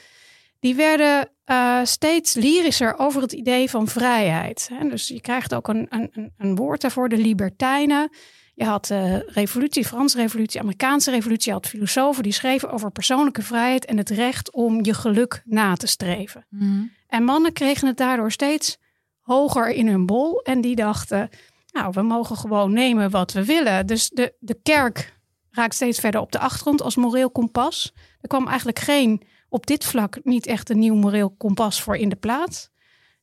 [0.61, 4.71] die werden eh, steeds lyrischer over het idee van vrijheid.
[4.91, 8.11] Dus je krijgt ook een, een, een- een woord daarvoor, de libertijnen.
[8.55, 11.49] Je had de revolutie, Franse revolutie, Amerikaanse revolutie.
[11.49, 15.75] Je had filosofen die schreven over persoonlijke vrijheid en het recht om je geluk na
[15.75, 16.47] te streven.
[16.51, 16.83] Mhm.
[17.09, 18.77] En mannen kregen het daardoor steeds
[19.21, 20.41] hoger in hun bol.
[20.43, 21.29] En die dachten,
[21.73, 23.87] nou, we mogen gewoon nemen wat we willen.
[23.87, 25.15] Dus de, de kerk
[25.51, 27.93] raakt steeds verder op de achtergrond als moreel kompas.
[28.21, 32.09] Er kwam eigenlijk geen, op dit vlak, niet echt een nieuw moreel kompas voor in
[32.09, 32.71] de plaats.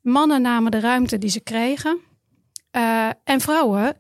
[0.02, 2.00] Mannen namen de ruimte die ze kregen.
[2.72, 3.98] Eh, en vrouwen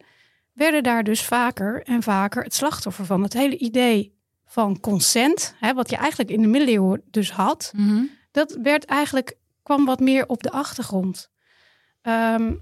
[0.53, 3.23] werden daar dus vaker en vaker het slachtoffer van.
[3.23, 8.03] Het hele idee van consent, hè, wat je eigenlijk in de middeleeuwen dus had, Mhm.
[8.31, 11.31] dat werd eigenlijk, kwam wat meer op de achtergrond.
[12.01, 12.53] Ehm,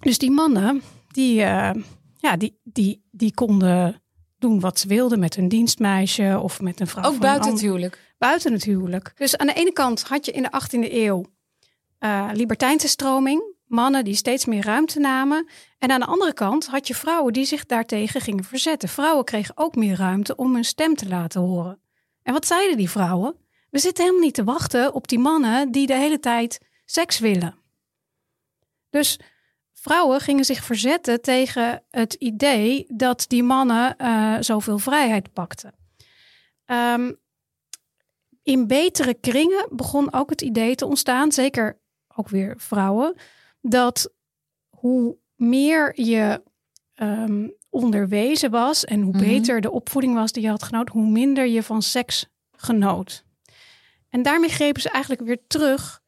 [0.00, 1.82] dus die mannen, die, eh,
[2.18, 4.02] ja, die, die, die konden
[4.38, 7.04] doen wat ze wilden met hun dienstmeisje of met een vrouw.
[7.04, 8.05] Ook buiten het huwelijk.
[8.18, 9.12] Buiten het huwelijk.
[9.16, 11.24] Dus aan de ene kant had je in de 18e eeuw
[11.98, 15.48] eh libertijnse stroming, mannen die steeds meer ruimte namen.
[15.78, 18.88] En aan de andere kant had je vrouwen die zich daartegen gingen verzetten.
[18.88, 21.80] Vrouwen kregen ook meer ruimte om hun stem te laten horen.
[22.22, 23.36] En wat zeiden die vrouwen?
[23.70, 27.54] We zitten helemaal niet te wachten op die mannen die de hele tijd seks willen.
[28.90, 29.20] Dus
[29.72, 35.74] vrouwen gingen zich verzetten tegen het idee dat die mannen eh, zoveel vrijheid pakten.
[36.64, 37.12] Ehm,
[38.46, 41.78] in betere kringen begon ook het idee te ontstaan, zeker
[42.16, 43.14] ook weer vrouwen,
[43.60, 44.12] dat
[44.70, 46.42] hoe meer je
[46.94, 49.24] ehm, onderwezen was en hoe Mhm.
[49.24, 53.24] beter de opvoeding was die je had genoten, hoe minder je van seks genoot.
[54.08, 56.00] En daarmee grepen ze eigenlijk weer terug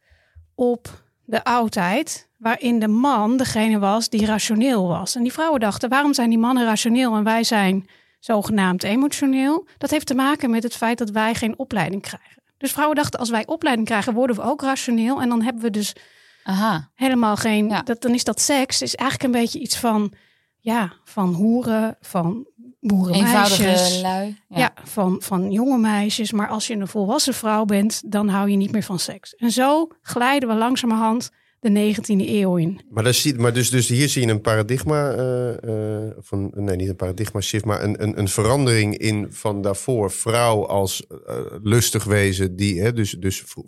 [0.55, 5.15] op de oudheid, waarin de man degene was die rationeel was.
[5.15, 9.67] En die vrouwen dachten, waarom zijn die mannen rationeel en wij zijn zogenaamd emotioneel?
[9.79, 12.43] Dat heeft te maken met het feit dat wij geen opleiding krijgen.
[12.59, 15.21] Dus vrouwen dachten, als wij opleiding krijgen, worden we ook rationeel.
[15.23, 15.95] En dan hebben we dus
[16.43, 16.91] Aha.
[16.95, 17.69] helemaal geen.
[17.69, 17.83] Ja.
[17.83, 20.13] Dat, dan is dat seks is eigenlijk een beetje iets van,
[20.59, 22.47] ja, van hoeren, van
[22.81, 23.59] boerenmeisjes.
[23.59, 24.41] Eenvoudige lui.
[24.49, 26.33] Ja, van, van jonge meisjes.
[26.33, 29.35] Maar als je een volwassen vrouw bent, dan hou je niet meer van seks.
[29.35, 32.81] En zo glijden we langzamerhand de 19e eeuw in.
[32.91, 36.77] Maar, daar zie, maar dus, dus hier zie je een paradigma, eh, eh, van, nee
[36.77, 40.11] niet een paradigma shift, maar een, een, een verandering in van daarvoor.
[40.11, 43.65] Vrouw als eh, lustig wezen, die hè, dus, dus vro-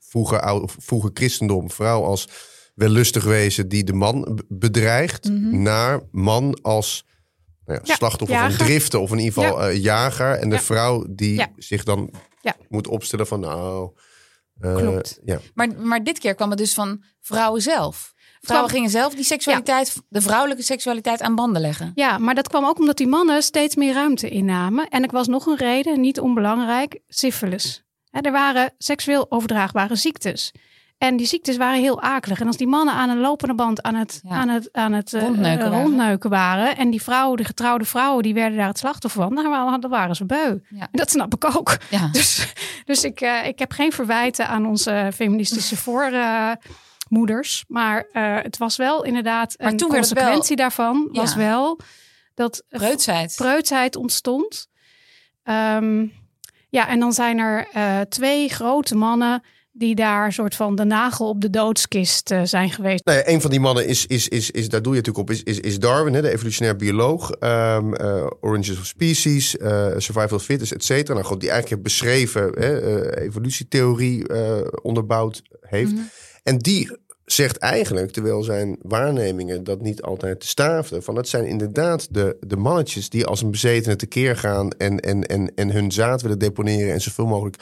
[0.00, 2.28] vroeger, vroeger christendom, vrouw als
[2.74, 7.04] wellustig wezen die de man bedreigt, naar man als
[7.64, 8.66] nou ja, Ja, slachtoffer van jager.
[8.66, 10.30] driften of in ieder geval eh, jager.
[10.34, 12.10] En de vrouw die zich dan
[12.68, 14.02] moet opstellen van nou, eh,
[14.60, 15.20] Klopt.
[15.24, 15.38] ja.
[15.54, 18.12] Maar, maar dit keer kwam het dus van vrouwen zelf.
[18.40, 21.92] Vrouwen gingen zelf die seksualiteit, de vrouwelijke seksualiteit aan banden leggen.
[21.94, 24.88] Ja, maar dat kwam ook omdat die mannen steeds meer ruimte innamen.
[24.88, 27.84] En er was nog een reden, niet onbelangrijk, syphilis.
[28.10, 30.52] Hè, er waren seksueel overdraagbare ziektes.
[31.04, 32.40] En die ziektes waren heel akelig.
[32.40, 34.30] En als die mannen aan een lopende band aan het, Ja.
[34.30, 35.82] aan het, aan het eh, Rondneuken eh, waren.
[35.84, 36.76] rondneuken waren.
[36.76, 39.34] En die vrouwen, de getrouwde vrouwen, die werden daar het slachtoffer van.
[39.80, 40.58] Dan waren, ze beu.
[40.68, 40.88] Ja.
[40.92, 41.76] Dat snap ik ook.
[41.90, 42.08] Ja.
[42.12, 42.52] Dus,
[42.84, 45.76] dus ik, eh, ik heb geen verwijten aan onze feministische
[47.08, 47.64] voormoeders.
[47.68, 48.06] maar
[48.42, 51.08] het was wel inderdaad Maar een toen wel- consequentie daarvan.
[51.12, 51.80] Was wel
[52.34, 53.34] dat Preutsheid.
[53.36, 54.68] preutsheid ontstond.
[55.42, 56.06] Ehm,
[56.68, 57.68] ja, en dan zijn er
[58.08, 59.42] twee grote mannen
[59.76, 63.04] die daar soort van de nagel op de doodskist eh, zijn geweest.
[63.04, 65.34] Nou ja, een van die mannen is, is, is, is daar doe je natuurlijk op,
[65.34, 67.30] is, is, is Darwin, hè, de evolutionair bioloog.
[67.30, 71.14] Eh, Origins of Species, eh, Survival of Fittest, et cetera.
[71.14, 74.24] Nou, God, die eigenlijk heeft beschreven, hè, evolutietheorie
[74.82, 75.92] onderbouwd heeft.
[75.92, 76.02] Mhm.
[76.42, 81.46] En die zegt eigenlijk, terwijl zijn waarnemingen dat niet altijd te staafden, van het zijn
[81.46, 85.92] inderdaad de, de mannetjes die als een bezetene tekeer gaan en, en, en, en hun
[85.92, 87.56] zaad willen deponeren en zoveel mogelijk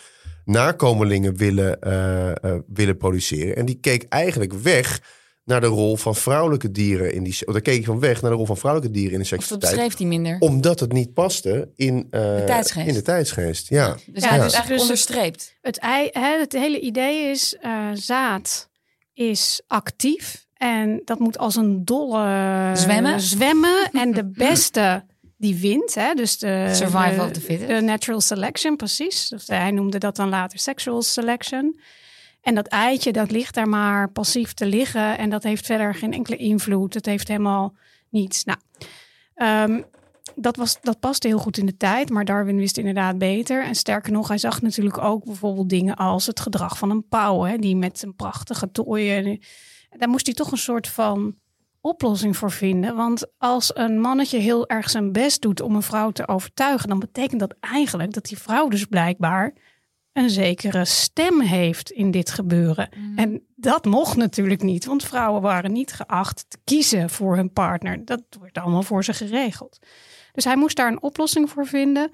[0.45, 2.35] nakomelingen willen, eh, eh,
[2.67, 3.57] willen produceren.
[3.57, 5.01] En die keek eigenlijk weg
[5.45, 7.47] naar de rol van vrouwelijke dieren in die.
[7.47, 9.31] Of daar keek hij van weg naar de rol van vrouwelijke dieren in de Of
[9.31, 9.75] dat seksualiteit.
[9.89, 10.37] beschreef hij minder.
[10.39, 12.87] Omdat het niet paste in, eh, De tijdsgeest.
[12.89, 13.69] in de tijdsgeest.
[13.69, 13.89] Ja.
[13.93, 15.55] Dus Ja, hij dus- eigenlijk dus- onderstreept.
[15.61, 18.69] Het, ei, hè, het hele idee is, eh, zaad
[19.15, 20.47] is actief.
[20.57, 23.21] En dat moet als een dolle Zwemmen.
[23.21, 23.89] zwemmen.
[23.93, 25.05] En de beste
[25.43, 25.95] die wint.
[25.95, 26.15] Hè?
[26.15, 27.69] Dus de, Survival de, of the fittest.
[27.69, 29.33] De natural selection, precies.
[29.47, 31.81] Hij noemde dat dan later sexual selection.
[32.41, 35.19] En dat eitje, dat ligt daar maar passief te liggen.
[35.19, 36.95] En dat heeft verder geen enkele invloed.
[36.95, 37.75] Het heeft helemaal
[38.09, 38.45] niets.
[38.45, 38.59] Nou,
[39.35, 39.83] ehm,
[40.35, 42.11] dat, was, dat paste heel goed in de tijd.
[42.11, 43.65] Maar Darwin wist inderdaad beter.
[43.65, 47.43] En sterker nog, hij zag natuurlijk ook bijvoorbeeld dingen als het gedrag van een pauw.
[47.43, 49.41] Hè, die met zijn prachtige tooien.
[49.91, 51.35] Daar moest hij toch een soort van
[51.83, 52.97] oplossing voor vinden.
[52.97, 56.99] Want als een mannetje heel erg zijn best doet om een vrouw te overtuigen, dan
[56.99, 59.55] betekent dat eigenlijk dat die vrouw dus blijkbaar
[60.13, 62.89] een zekere stem heeft in dit gebeuren.
[63.17, 68.05] En dat mocht natuurlijk niet, want vrouwen waren niet geacht te kiezen voor hun partner.
[68.05, 69.79] Dat wordt allemaal voor ze geregeld.
[70.33, 72.11] Dus hij moest daar een oplossing voor vinden.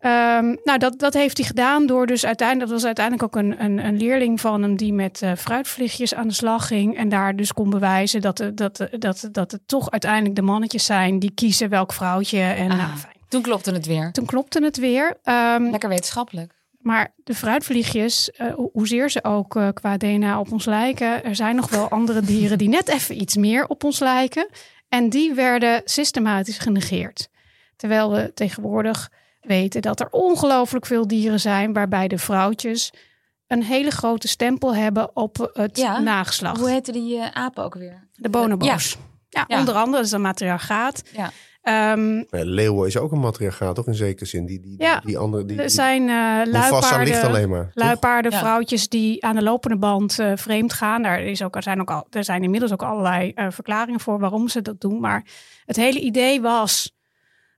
[0.00, 2.68] Ehm, nou, dat, dat heeft hij gedaan door dus uiteindelijk...
[2.70, 6.28] Dat was uiteindelijk ook een, een, een leerling van hem die met eh, fruitvliegjes aan
[6.28, 6.96] de slag ging.
[6.96, 10.42] En daar dus kon bewijzen dat, de- dat, de- dat, dat het toch uiteindelijk de
[10.42, 11.18] mannetjes zijn...
[11.18, 12.40] die kiezen welk vrouwtje.
[12.40, 12.76] En Ah.
[12.76, 13.14] nou, fijn.
[13.28, 14.12] Toen klopte het weer.
[14.12, 15.16] Toen klopte het weer.
[15.22, 16.52] Ehm, Lekker wetenschappelijk.
[16.78, 21.34] maar de fruitvliegjes, eh, ho- hoezeer ze ook eh, qua DNA op ons lijken, er
[21.34, 24.48] zijn nog wel andere dieren die net even iets meer op ons lijken.
[24.88, 27.28] En die werden systematisch genegeerd.
[27.76, 32.92] Terwijl we tegenwoordig weten dat er ongelooflijk veel dieren zijn waarbij de vrouwtjes
[33.46, 35.98] een hele grote stempel hebben op het Ja.
[35.98, 36.60] nageslacht.
[36.60, 38.08] Hoe heette die eh, apen ook weer?
[38.14, 38.98] De bonobo's.
[39.28, 39.44] Ja.
[39.48, 39.58] Ja.
[39.58, 41.02] onder andere, dat is een matriarchaat.
[41.16, 41.30] Ja.
[41.62, 44.46] Ehm, Ja, leeuwen is ook een matriarchaat, toch in zekere zin.
[44.46, 45.00] Die, die, Ja.
[45.04, 45.44] die andere.
[45.44, 47.28] Die, er zijn eh hoe vast aan ligt luipaarden.
[47.28, 47.70] alleen maar.
[47.74, 48.38] Luipaarden, Ja.
[48.38, 51.02] vrouwtjes die aan de lopende band eh, vreemd gaan.
[51.02, 54.18] Daar, is ook, er, zijn ook al, er zijn inmiddels ook allerlei eh, verklaringen voor
[54.18, 55.00] waarom ze dat doen.
[55.00, 55.24] Maar
[55.64, 56.96] het hele idee was: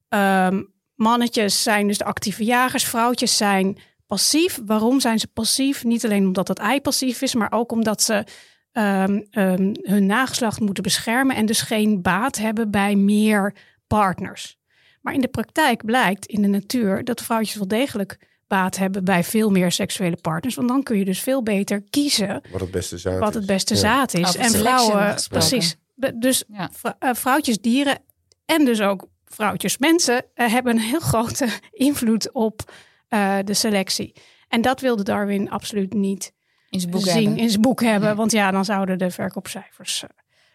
[0.08, 0.62] ehm,
[0.94, 4.59] mannetjes zijn dus de actieve jagers, vrouwtjes zijn passief.
[4.66, 5.85] Waarom zijn ze passief?
[5.85, 8.24] Niet alleen omdat het ei passief is, maar ook omdat ze
[8.72, 13.55] ehm, ehm, hun nageslacht moeten beschermen en dus geen baat hebben bij meer
[13.87, 14.57] partners.
[15.00, 19.24] Maar in de praktijk blijkt in de natuur dat vrouwtjes wel degelijk baat hebben bij
[19.24, 20.55] veel meer seksuele partners.
[20.55, 23.35] Want dan kun je dus veel beter kiezen Wat het beste zaad wat is.
[23.35, 23.81] het beste Ja.
[23.81, 24.37] zaad is.
[24.37, 25.76] En vrouwen, precies.
[26.14, 26.70] Dus Ja.
[26.98, 27.98] eh, vrouwtjes, dieren
[28.44, 31.48] en dus ook vrouwtjes, mensen eh, hebben een heel grote
[31.88, 32.72] invloed op
[33.08, 34.14] eh, de selectie.
[34.48, 36.32] En dat wilde Darwin absoluut niet
[36.68, 37.36] In zijn boek zien, hebben.
[37.36, 38.08] in zijn boek hebben.
[38.08, 38.14] Ja.
[38.14, 40.08] Want ja, dan zouden de verkoopcijfers eh,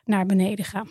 [0.06, 0.90] naar beneden gaan.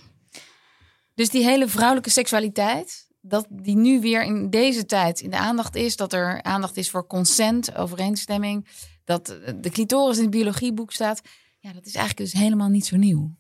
[1.15, 5.77] Dus die hele vrouwelijke seksualiteit, dat die nu weer in deze tijd in de aandacht
[5.77, 8.69] is, dat er aandacht is voor consent, overeenstemming,
[9.05, 11.21] dat de clitoris in het biologieboek staat,
[11.59, 13.35] ja, dat is eigenlijk dus helemaal niet zo nieuw.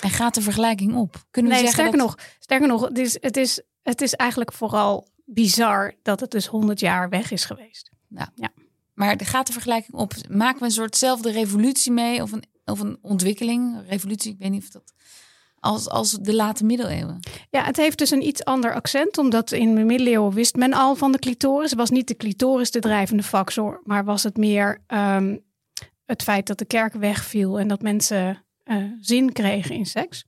[0.00, 1.24] En gaat de vergelijking op?
[1.30, 2.16] Kunnen we Nee, zeggen sterker dat...
[2.16, 6.46] nog, sterker nog het, is, het, is, het is eigenlijk vooral bizar dat het dus
[6.46, 7.90] 100 jaar weg is geweest.
[8.94, 10.12] Maar de- gaat de vergelijking op?
[10.28, 13.76] Maken we een soortzelfde revolutie mee of een, of een ontwikkeling?
[13.88, 14.92] Revolutie, ik weet niet of dat...
[15.62, 17.20] Als, als de late middeleeuwen.
[17.50, 20.94] Ja, het heeft dus een iets ander accent, omdat in de middeleeuwen wist men al
[20.94, 21.72] van de clitoris.
[21.72, 25.36] Was niet de clitoris de drijvende factor, maar was het meer ehm,
[26.06, 30.24] het feit dat de kerk wegviel en dat mensen eh, zin kregen in seks.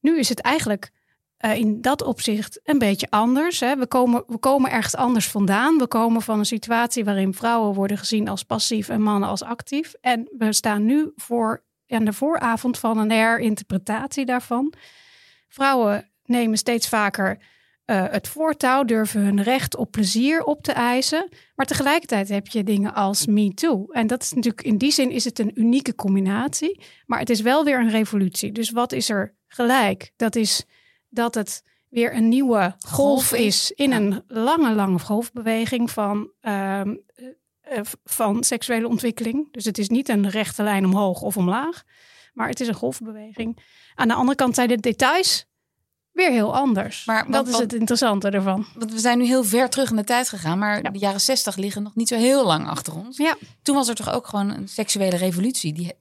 [0.00, 0.90] Nu is het eigenlijk
[1.36, 3.60] eh, in dat opzicht een beetje anders.
[3.60, 3.76] Hè.
[3.76, 5.78] We, komen, we komen ergens anders vandaan.
[5.78, 9.94] We komen van een situatie waarin vrouwen worden gezien als passief en mannen als actief.
[10.00, 14.72] En we staan nu voor aan de vooravond van een herinterpretatie daarvan.
[15.48, 17.38] Vrouwen nemen steeds vaker
[17.88, 21.28] eh, het voortouw, durven hun recht op plezier op te eisen.
[21.54, 23.86] Maar tegelijkertijd heb je dingen als Me Too.
[23.90, 26.80] En dat is natuurlijk in die zin is het een unieke combinatie.
[27.06, 28.52] Maar het is wel weer een revolutie.
[28.52, 30.10] Dus wat is er gelijk?
[30.16, 30.64] Dat is
[31.08, 33.72] dat het weer een nieuwe golf Golf is.
[33.72, 33.96] in Ja.
[33.96, 37.26] een lange, lange golfbeweging van, ehm, eh,
[37.78, 39.52] eh, van seksuele ontwikkeling.
[39.52, 41.82] Dus het is niet een rechte lijn omhoog of omlaag,
[42.32, 43.58] maar het is een golfbeweging.
[43.94, 45.46] Aan de andere kant zijn de details
[46.12, 47.04] weer heel anders.
[47.06, 48.66] Maar dat wat- is het interessante ervan.
[48.78, 50.90] Want we zijn nu heel ver terug in de tijd gegaan, maar Ja.
[50.90, 53.16] de jaren zestig liggen nog niet zo heel lang achter ons.
[53.16, 53.36] Ja.
[53.62, 55.72] Toen was er toch ook gewoon een seksuele revolutie.
[55.72, 55.92] Die,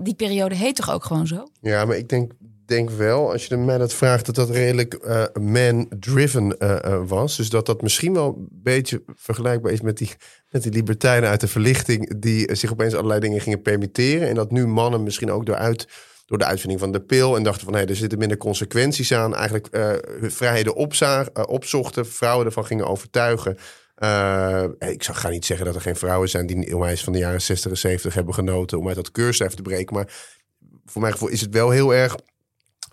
[0.00, 1.48] die periode heet toch ook gewoon zo?
[1.60, 2.32] Ja, maar ik denk,
[2.66, 7.36] denk wel, als je mij dat vraagt, dat dat redelijk eh, man-driven eh, eh, was.
[7.36, 10.10] Dus dat dat misschien wel een beetje vergelijkbaar is met die,
[10.50, 14.28] met die libertijnen uit de verlichting, die zich opeens allerlei dingen gingen permitteren.
[14.28, 15.88] En dat nu mannen misschien ook door, uit,
[16.26, 19.34] door de uitvinding van de pil en dachten van hé, er zitten minder consequenties aan.
[19.34, 23.58] Eigenlijk eh, hun vrijheden opza- eh, opzochten, vrouwen ervan gingen overtuigen.
[23.94, 27.18] Eh, ik zou ga niet zeggen dat er geen vrouwen zijn die onwijs van de
[27.18, 29.94] jaren 60 en 70 hebben genoten om uit dat keurslijf te breken.
[29.94, 30.12] Maar
[30.84, 32.16] voor mijn gevoel is het wel heel erg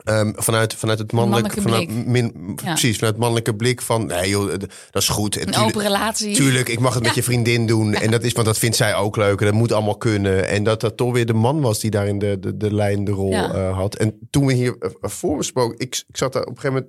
[0.04, 2.72] ehm, vanuit, vanuit het mannelijke, mannelijke vanuit, min, Ja.
[2.72, 4.50] precies, vanuit het mannelijke blik van nee joh,
[4.92, 5.36] dat is goed.
[5.36, 6.36] En Een tuurlijk- open relatie.
[6.36, 7.94] Tuurlijk, ik mag het met je vriendin doen.
[7.94, 9.40] En dat is, want dat vindt zij ook leuk.
[9.40, 10.48] En dat moet allemaal kunnen.
[10.48, 13.32] En dat dat toch weer de man was die daarin de, de, de leidende rol
[13.32, 13.54] Ja.
[13.54, 13.96] eh, had.
[13.96, 16.88] En toen we hier eh, voor me spoken, ik, ik zat daar op een gegeven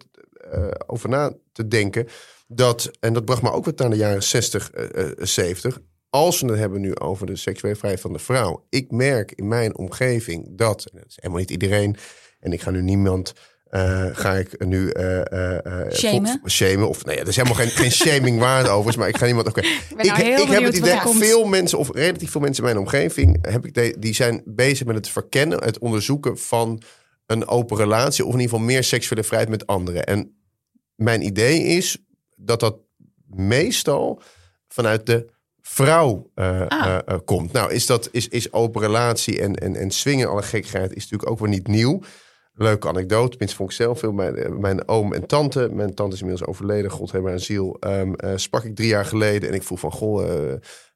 [0.50, 2.06] moment eh, over na te denken.
[2.46, 5.78] Dat, en dat bracht me ook weer naar de jaren 60, eh, eh, 70.
[6.10, 8.64] Als we het hebben nu over de seksuele vrijheid van de vrouw.
[8.68, 11.96] Ik merk in mijn omgeving dat, en dat is helemaal niet iedereen.
[12.42, 13.32] En ik ga nu niemand
[13.72, 16.40] eh, ga ik nu eh, Shamen?
[16.46, 16.88] shamen.
[16.88, 18.96] Of nee, er is helemaal geen, geen shaming waard overigens.
[18.96, 19.48] Maar ik ga niemand.
[19.48, 21.18] Oké, ik, nou ik heb het idee, komt.
[21.18, 24.86] veel mensen, of relatief veel mensen in mijn omgeving, heb ik de, die zijn bezig
[24.86, 26.82] met het verkennen, het onderzoeken van
[27.26, 30.04] een open relatie, of in ieder geval meer seksuele vrijheid met anderen.
[30.04, 30.36] En
[30.94, 31.98] mijn idee is
[32.36, 32.76] dat dat
[33.26, 34.22] meestal
[34.68, 36.98] vanuit de vrouw Ah.
[37.24, 37.52] komt.
[37.52, 41.30] Nou, is dat is, is open relatie en, en, en swingen, alle gekkigheid, is natuurlijk
[41.30, 42.02] ook weer niet nieuw.
[42.54, 44.12] Leuke anekdote, tenminste vond ik zelf veel.
[44.12, 47.76] Mijn, eh, mijn oom en tante, mijn tante is inmiddels overleden, God hebben haar ziel,
[47.80, 50.50] eh, sprak ik drie jaar geleden en ik vroeg van, goh,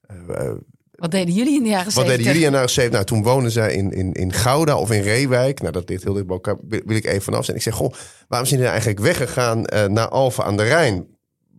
[0.07, 0.53] eh,
[0.91, 2.17] Wat deden jullie in de jaren wat 70?
[2.17, 2.93] deden jullie in de jaren 70?
[2.93, 5.61] Nou, toen woonden zij in, in, in Gouda of in Reewijk.
[5.61, 6.57] Nou, dat ligt heel dicht bij elkaar.
[6.69, 7.57] Wil, ik even vanaf zijn.
[7.57, 7.93] Ik zeg, goh,
[8.29, 11.07] waarom zijn jullie eigenlijk weggegaan naar Alphen aan de Rijn?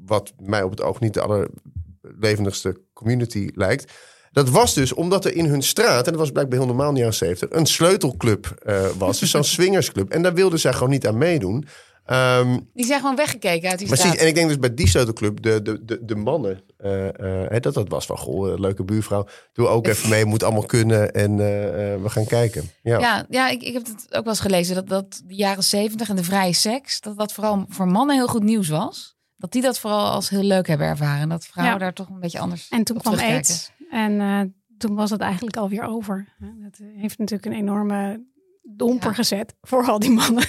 [0.05, 3.93] Wat mij op het oog niet de allerlevendigste community lijkt.
[4.37, 6.93] Dat was dus omdat er in hun straat, en dat was blijkbaar heel normaal in
[6.93, 9.19] de jaren 70, een sleutelclub eh, was.
[9.19, 10.09] Dus zo'n swingersclub.
[10.11, 11.67] En daar wilden zij gewoon niet aan meedoen.
[12.05, 14.21] Ehm, Die zijn gewoon weggekeken uit die Precies, straat.
[14.21, 17.59] en ik denk dus bij die sleutelclub, de, de, de, de mannen, eh, eh, hè,
[17.59, 21.39] dat dat was van, goh, leuke buurvrouw, doe ook even mee, moet allemaal kunnen en
[21.39, 22.71] eh, eh, we gaan kijken.
[22.83, 22.99] Ja.
[22.99, 26.09] Ja, ja ik, ik heb het ook wel eens gelezen dat, dat de jaren zeventig
[26.09, 29.15] en de vrije seks, dat dat vooral voor mannen heel goed nieuws was.
[29.37, 31.21] Dat die dat vooral als heel leuk hebben ervaren.
[31.21, 31.79] En dat vrouwen Ja.
[31.83, 33.49] daar toch een beetje anders En toen op kwam terugkijken.
[33.51, 33.71] AIDS.
[33.89, 34.41] En eh,
[34.77, 36.27] toen was het eigenlijk alweer over.
[36.39, 38.25] Dat heeft natuurlijk een enorme
[38.63, 39.15] domper Ja.
[39.15, 40.43] gezet voor al die mannen.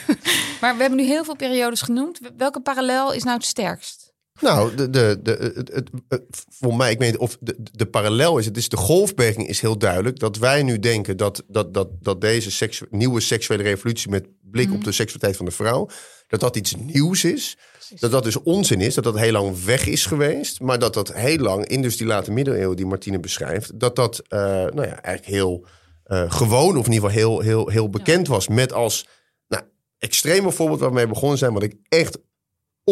[0.60, 2.20] Maar we hebben nu heel veel periodes genoemd.
[2.36, 4.07] Welke parallel is nou het sterkst?
[4.40, 8.38] Nou, de, de, de, het, het, het- voor mij, ik weet of de, de parallel
[8.38, 8.44] is.
[8.46, 10.18] Het is de golfbeweging is heel duidelijk.
[10.18, 14.72] Dat wij nu denken dat, dat, dat, dat deze seksu- nieuwe seksuele revolutie met blik
[14.72, 15.88] op de seksualiteit van de vrouw,
[16.26, 17.56] dat dat iets nieuws is.
[18.00, 20.60] Dat dat dus onzin is, dat dat heel lang weg is geweest.
[20.60, 24.22] Maar dat dat heel lang, in dus die late middeleeuwen die Martine beschrijft, dat dat
[24.28, 25.66] eh, nou ja, eigenlijk heel
[26.04, 28.48] eh, gewoon, of in ieder geval heel, heel, heel bekend was.
[28.48, 29.06] Met als
[29.48, 29.62] nou,
[29.98, 32.18] extreme voorbeeld waar we begonnen zijn, wat ik echt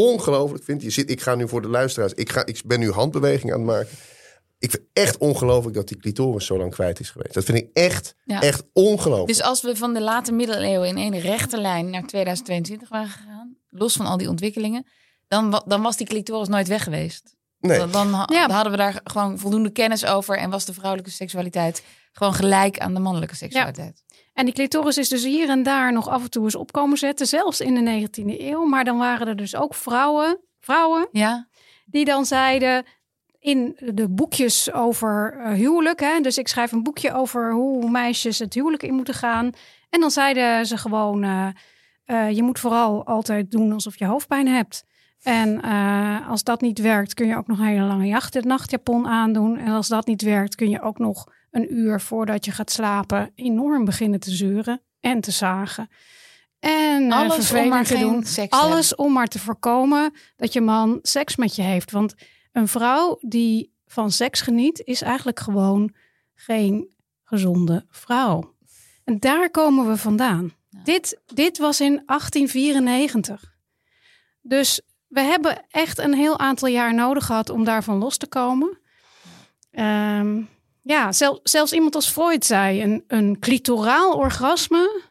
[0.01, 0.83] ongelooflijk vind.
[0.83, 3.59] Je zit, ik ga nu voor de luisteraars, ik, ga, ik ben nu handbeweging aan
[3.59, 3.89] het maken.
[4.59, 7.35] Ik vind echt ongelooflijk dat die clitoris zo lang kwijt is geweest.
[7.35, 8.41] Dat vind ik echt, Ja.
[8.41, 9.29] echt ongelooflijk.
[9.29, 13.57] Dus als we van de late middeleeuwen in één rechte lijn naar 2022 waren gegaan,
[13.69, 14.87] los van al die ontwikkelingen,
[15.29, 17.35] dan, dan was die clitoris nooit weg geweest.
[17.61, 17.79] nee.
[17.79, 18.47] Dan, dan ha- Ja.
[18.47, 21.83] dan hadden we daar gewoon voldoende kennis over en was de vrouwelijke seksualiteit
[22.13, 24.03] gewoon gelijk aan de mannelijke seksualiteit.
[24.37, 27.27] En die clitoris is dus hier en daar nog af en toe eens opkomen zetten,
[27.27, 28.65] zelfs in de 19e eeuw.
[28.65, 31.49] Maar dan waren er dus ook vrouwen, vrouwen Ja,
[31.87, 32.85] die dan zeiden
[33.39, 36.01] in de boekjes over eh, huwelijk.
[36.01, 39.51] Hè, dus ik schrijf een boekje over hoe meisjes het huwelijk in moeten gaan.
[39.91, 41.49] En dan zeiden ze gewoon, eh,
[42.05, 44.85] eh, je moet vooral altijd doen alsof je hoofdpijn hebt.
[45.23, 45.61] En
[46.29, 49.59] als dat niet werkt, kun je ook nog een hele lange jacht, nachtjapon aandoen.
[49.59, 53.33] En als dat niet werkt, kun je ook nog een uur voordat je gaat slapen
[53.35, 55.89] enorm beginnen te zeuren en te zagen.
[56.59, 58.25] En eh, alles om maar te doen.
[58.49, 61.91] Alles om maar te voorkomen dat je man seks met je heeft.
[61.91, 62.15] Want
[62.53, 65.95] een vrouw die van seks geniet, is eigenlijk gewoon
[66.35, 66.89] geen
[67.25, 68.55] gezonde vrouw.
[69.05, 70.53] En daar komen we vandaan.
[70.85, 73.55] Dit, dit was in 1894.
[74.41, 78.79] Dus we hebben echt een heel aantal jaar nodig gehad om daarvan los te komen.
[79.71, 80.43] Ehm,
[80.87, 85.03] ja, zel- zelfs iemand als Freud zei: een, een clitoraal orgasme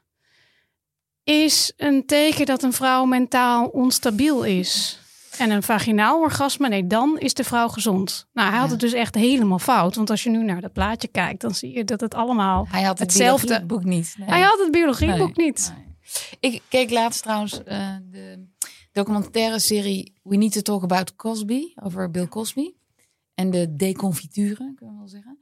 [1.24, 5.00] is een teken dat een vrouw mentaal onstabiel is.
[5.38, 8.28] En een vaginaal orgasme, nee, dan is de vrouw gezond.
[8.34, 8.72] Nou, hij had Ja.
[8.72, 9.96] het dus echt helemaal fout.
[9.96, 12.68] Want als je nu naar dat plaatje kijkt, dan zie je dat het allemaal...
[12.72, 13.66] hij had het Hetzelfde.
[13.66, 14.16] boek niet.
[14.18, 14.28] Nee.
[14.30, 15.46] Hij had het biologieboek Nee.
[15.46, 15.74] niet.
[15.76, 16.52] Nee.
[16.52, 18.46] Ik keek laatst trouwens eh, de
[18.92, 22.72] documentaire serie We Need to Talk About Cosby over Bill Cosby.
[23.36, 25.40] En de deconfiture, kunnen we wel zeggen.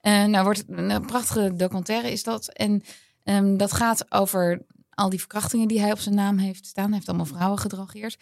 [0.00, 2.52] Eh, nou, wordt een prachtige documentaire is dat.
[2.52, 2.82] En
[3.22, 6.84] ehm, dat gaat over al die verkrachtingen die hij op zijn naam heeft staan.
[6.84, 8.18] Hij heeft allemaal vrouwen gedrogeerd.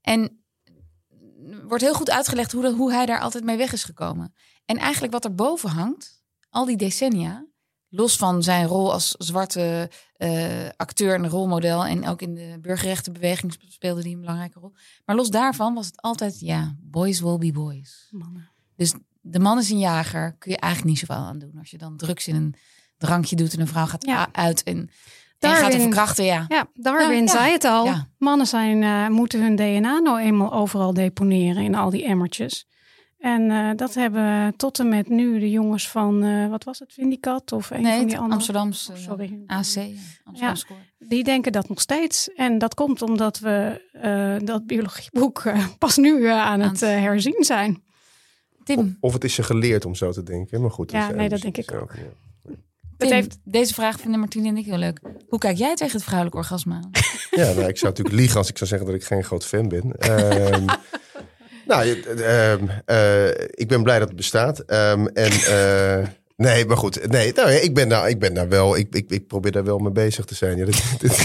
[0.00, 0.42] En
[1.66, 4.34] wordt heel goed uitgelegd hoe, dat, hoe hij daar altijd mee weg is gekomen.
[4.64, 7.46] En eigenlijk wat er boven hangt, al die decennia,
[7.88, 13.56] los van zijn rol als zwarte eh, acteur en rolmodel en ook in de burgerrechtenbeweging
[13.68, 14.72] speelde hij een belangrijke rol.
[15.04, 18.08] Maar los daarvan was het altijd, ja, boys will be boys.
[18.10, 18.51] Mannen.
[18.76, 21.54] Dus de man is een jager, kun je eigenlijk niet zoveel aan doen.
[21.58, 22.54] Als je dan drugs in een
[22.98, 24.28] drankje doet en een vrouw gaat Ja.
[24.32, 24.88] uit en, en
[25.38, 26.44] gaat Darwin- er verkrachten, ja.
[26.48, 27.88] Ja, Darwin Ja, zei het al.
[28.18, 32.66] Mannen zijn, eh, moeten hun DNA nou eenmaal overal deponeren in al die emmertjes.
[33.18, 36.92] En eh, dat hebben tot en met nu de jongens van, eh, wat was het,
[36.92, 38.34] Vindicat of een Nee, van die andere.
[38.34, 39.38] Amsterdamse Oh, sorry.
[39.46, 39.94] AC,
[40.32, 40.54] ja.
[40.98, 42.32] Die denken dat nog steeds.
[42.34, 45.42] En dat komt omdat we dat biologieboek
[45.78, 47.82] pas nu aan Aan het herzien zijn.
[48.64, 50.60] Tim, Of het is je geleerd om zo te denken.
[50.60, 50.90] Maar goed.
[50.90, 51.92] Ja, nee, dat denk ik ook.
[51.94, 52.02] ja.
[52.98, 55.00] Het heeft- deze vraag vinden Martine en ik heel leuk.
[55.28, 56.90] Hoe kijk jij tegen het vrouwelijk orgasme aan?
[57.30, 59.68] Ja, nou, ik zou natuurlijk liegen als ik zou zeggen dat ik geen groot fan
[59.68, 59.92] ben.
[59.98, 60.64] Ehm,
[61.68, 64.58] nou, ehm, eh, ik ben blij dat het bestaat.
[64.60, 66.08] Ehm, en eh,
[66.42, 67.08] nee, maar goed.
[67.10, 68.76] Nee, nou, ja, ik, ben daar, ik ben daar wel.
[68.76, 70.56] Ik, ik, ik probeer daar wel mee bezig te zijn.
[70.56, 71.22] Ja, dit, dit-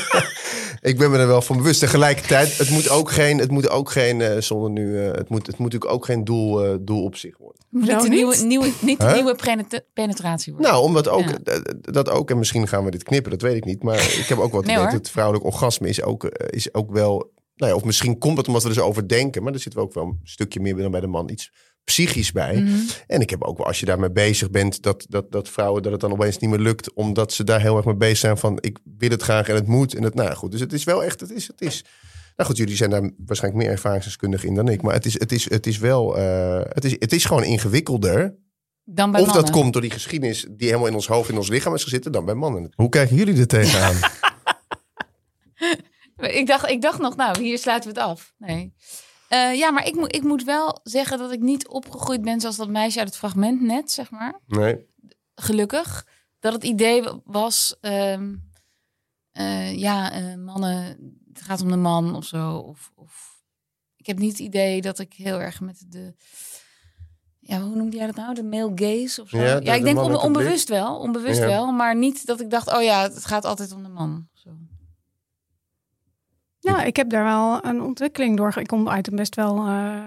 [0.90, 1.80] ik ben me er wel van bewust.
[1.80, 5.46] Tegelijkertijd, het moet ook geen, het moet ook geen eh, zonder nu, eh, het, moet,
[5.46, 7.60] het moet natuurlijk ook geen doel, eh, doel op zich worden.
[7.70, 9.14] Niet de nieuwe, nieuwe, niet de Huh?
[9.14, 10.70] nieuwe penet- penetratie worden.
[10.70, 11.62] Nou, omdat ook, Ja.
[11.80, 13.82] dat ook, en misschien gaan we dit knippen, dat weet ik niet.
[13.82, 17.30] Maar ik heb ook wat Nee, het vrouwelijk orgasme is ook, is ook wel...
[17.56, 19.42] Nou ja, of misschien komt het omdat we er zo over denken.
[19.42, 21.52] Maar er zit wel ook wel een stukje meer dan bij de man iets
[21.84, 22.60] psychisch bij.
[22.60, 22.76] Mhm.
[23.06, 25.92] En ik heb ook wel, als je daarmee bezig bent, dat, dat, dat vrouwen dat
[25.92, 26.92] het dan opeens niet meer lukt.
[26.92, 29.66] Omdat ze daar heel erg mee bezig zijn van ik wil het graag en het
[29.66, 29.94] moet.
[29.94, 31.84] En het, nou goed, dus het is wel echt, het is, het is.
[32.36, 34.82] Nou goed, jullie zijn daar waarschijnlijk meer ervaringsdeskundig in dan ik.
[34.82, 38.40] Maar het is, het is, het is wel, eh, het, is, het is gewoon ingewikkelder.
[38.84, 39.44] Dan bij Of mannen.
[39.44, 42.12] dat komt door die geschiedenis die helemaal in ons hoofd, in ons lichaam is gezitten,
[42.12, 42.72] dan bij mannen.
[42.74, 43.96] Hoe kijken jullie er tegenaan?
[46.16, 48.34] Ik dacht, ik dacht nog, nou, hier sluiten we het af.
[48.38, 48.74] Nee.
[49.32, 52.56] Eh, ja, maar ik, moet ik moet wel zeggen dat ik niet opgegroeid ben zoals
[52.56, 54.40] dat meisje uit het fragment net, zeg maar.
[54.46, 54.86] nee.
[55.34, 56.06] Gelukkig.
[56.40, 58.34] Dat het idee was, ehm,
[59.32, 60.84] eh, ja, eh, mannen,
[61.32, 62.56] het gaat om de man of zo.
[62.56, 63.42] Of, of,
[63.96, 66.14] ik heb niet het idee dat ik heel erg met de,
[67.38, 68.34] ja, hoe noemde jij dat nou?
[68.34, 69.38] De male gaze of zo?
[69.38, 71.46] Ja, ik de denk on- onbewust wel, onbewust Ja.
[71.46, 71.72] wel.
[71.72, 74.28] Maar niet dat ik dacht, oh ja, het gaat altijd om de man.
[76.62, 76.70] Zo.
[76.70, 78.58] Nou, ik heb daar wel een ontwikkeling door.
[78.58, 80.04] Ik kom uit een best wel uh,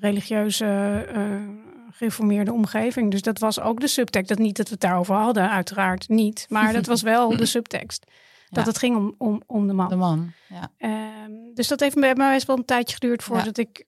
[0.00, 1.48] religieuze, uh,
[1.90, 3.10] gereformeerde omgeving.
[3.10, 4.28] Dus dat was ook de subtekst.
[4.28, 6.46] Dat niet dat we het daarover hadden, uiteraard niet.
[6.48, 8.06] Maar dat was wel de subtekst.
[8.50, 9.88] Dat het ging om, om, om de man.
[9.88, 10.70] De man, ja.
[10.78, 13.62] Uh, dus dat heeft mij best wel een tijdje geduurd voordat ja.
[13.62, 13.86] ik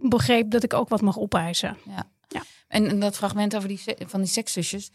[0.00, 1.76] begreep dat ik ook wat mag opeisen.
[1.84, 2.06] Ja.
[2.28, 2.42] ja.
[2.68, 4.90] En, en dat fragment over die, van die sekszusjes,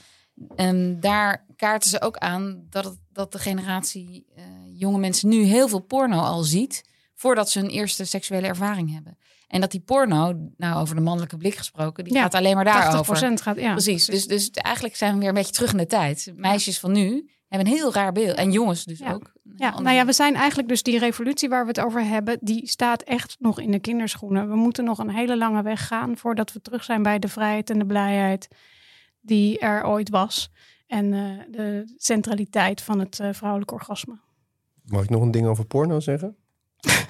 [0.55, 5.43] en daar kaarten ze ook aan dat, het, dat de generatie uh, jonge mensen nu
[5.43, 6.83] heel veel porno al ziet
[7.15, 9.17] voordat ze hun eerste seksuele ervaring hebben.
[9.47, 12.63] En dat die porno, nou over de mannelijke blik gesproken, die ja, gaat alleen maar
[12.63, 13.29] daarover.
[13.29, 13.71] 80% gaat, ja.
[13.71, 14.05] Precies.
[14.05, 16.31] Dus, dus eigenlijk zijn we weer een beetje terug in de tijd.
[16.35, 18.37] Meisjes van nu hebben een heel raar beeld.
[18.37, 19.13] En jongens dus ja.
[19.13, 19.31] ook.
[19.55, 22.67] Ja, nou ja, we zijn eigenlijk dus die revolutie waar we het over hebben, die
[22.67, 24.49] staat echt nog in de kinderschoenen.
[24.49, 27.69] We moeten nog een hele lange weg gaan voordat we terug zijn bij de vrijheid
[27.69, 28.47] en de blijheid
[29.27, 30.51] die er ooit was.
[30.87, 34.19] En uh, de centraliteit van het uh, vrouwelijk orgasme.
[34.83, 36.35] Mag ik nog een ding over porno zeggen?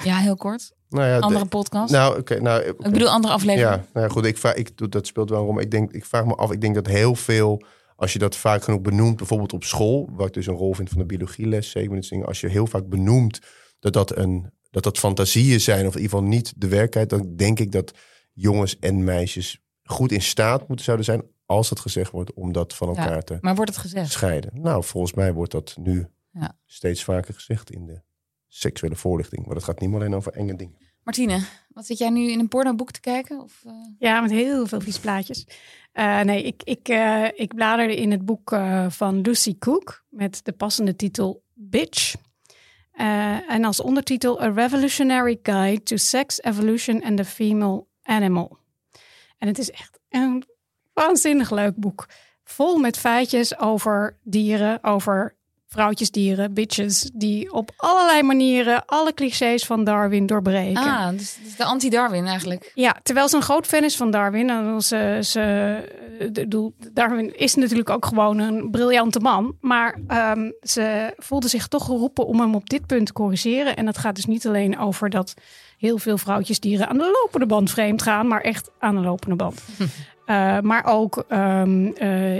[0.03, 0.75] Ja, heel kort.
[0.89, 1.91] Nou ja, andere podcast.
[1.91, 2.19] Nou, oké.
[2.19, 2.87] Okay, nou, okay.
[2.87, 3.69] Ik bedoel, andere aflevering.
[3.69, 4.25] Ja, nou ja, goed.
[4.25, 5.59] Ik, vraag, ik, dat speelt wel om.
[5.59, 7.63] Ik, denk, ik vraag me af, ik denk dat heel veel,
[7.95, 10.89] als je dat vaak genoeg benoemt, bijvoorbeeld op school, wat ik dus een rol vind
[10.89, 13.39] van de biologieles, zeker als je heel vaak benoemt
[13.79, 17.35] dat dat, een, dat dat fantasieën zijn, of in ieder geval niet de werkelijkheid, dan
[17.35, 17.93] denk ik dat
[18.33, 22.75] jongens en meisjes goed in staat moeten zouden zijn, als het gezegd wordt, om dat
[22.75, 24.11] van elkaar ja, te maar wordt het gezegd?
[24.11, 24.61] scheiden.
[24.61, 26.57] Nou, volgens mij wordt dat nu ja.
[26.65, 28.01] steeds vaker gezegd in de
[28.47, 29.45] seksuele voorlichting.
[29.45, 30.77] Maar dat gaat niet alleen over enge dingen.
[31.03, 33.41] Martine, wat zit jij nu in een pornoboek te kijken?
[33.41, 33.73] Of, uh...
[33.99, 35.47] Ja, met heel veel vies plaatjes.
[35.93, 38.49] Uh, nee, ik, ik, uh, ik bladerde in het boek
[38.87, 42.15] van Lucy Cook met de passende titel Bitch.
[43.47, 48.57] en als ondertitel A Revolutionary Guide to Sex, Evolution and the Female Animal.
[49.37, 50.43] En het is echt een
[50.97, 52.05] waanzinnig leuk boek.
[52.43, 55.35] Vol met feitjes over dieren, over
[55.67, 60.83] vrouwtjesdieren, bitches, die op allerlei manieren alle clichés van Darwin doorbreken.
[60.83, 62.71] Ah, dus, dus de anti-Darwin eigenlijk.
[62.75, 64.49] Ja, terwijl ze een groot fan is van Darwin.
[64.49, 69.55] En ze, ze, Darwin is natuurlijk ook gewoon een briljante man.
[69.61, 69.99] Maar
[70.35, 73.75] um, ze voelde zich toch geroepen om hem op dit punt te corrigeren.
[73.75, 75.33] En dat gaat dus niet alleen over dat
[75.77, 79.61] heel veel vrouwtjesdieren aan de lopende band vreemd gaan, maar echt aan de lopende band.
[80.29, 81.93] Uh, maar ook um, uh,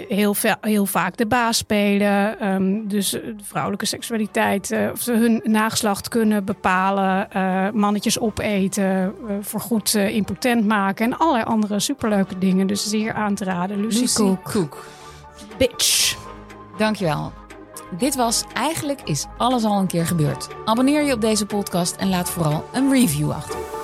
[0.08, 2.48] heel, heel, vaak de baas spelen.
[2.48, 4.72] Um, dus de vrouwelijke seksualiteit.
[4.72, 7.28] Uh, of ze hun nageslacht kunnen bepalen.
[7.74, 9.16] mannetjes opeten.
[9.42, 11.06] voorgoed impotent maken.
[11.06, 12.68] En allerlei andere superleuke dingen.
[12.68, 13.82] Dus zeer aan te raden.
[13.82, 14.44] Lucy, Lucy Cook.
[14.44, 14.86] Cook.
[15.58, 16.18] Bitch.
[16.78, 17.32] Dankjewel.
[17.98, 20.48] Dit was Eigenlijk is alles al een keer gebeurd.
[20.66, 23.77] Abonneer je op deze podcast en laat vooral een review achter.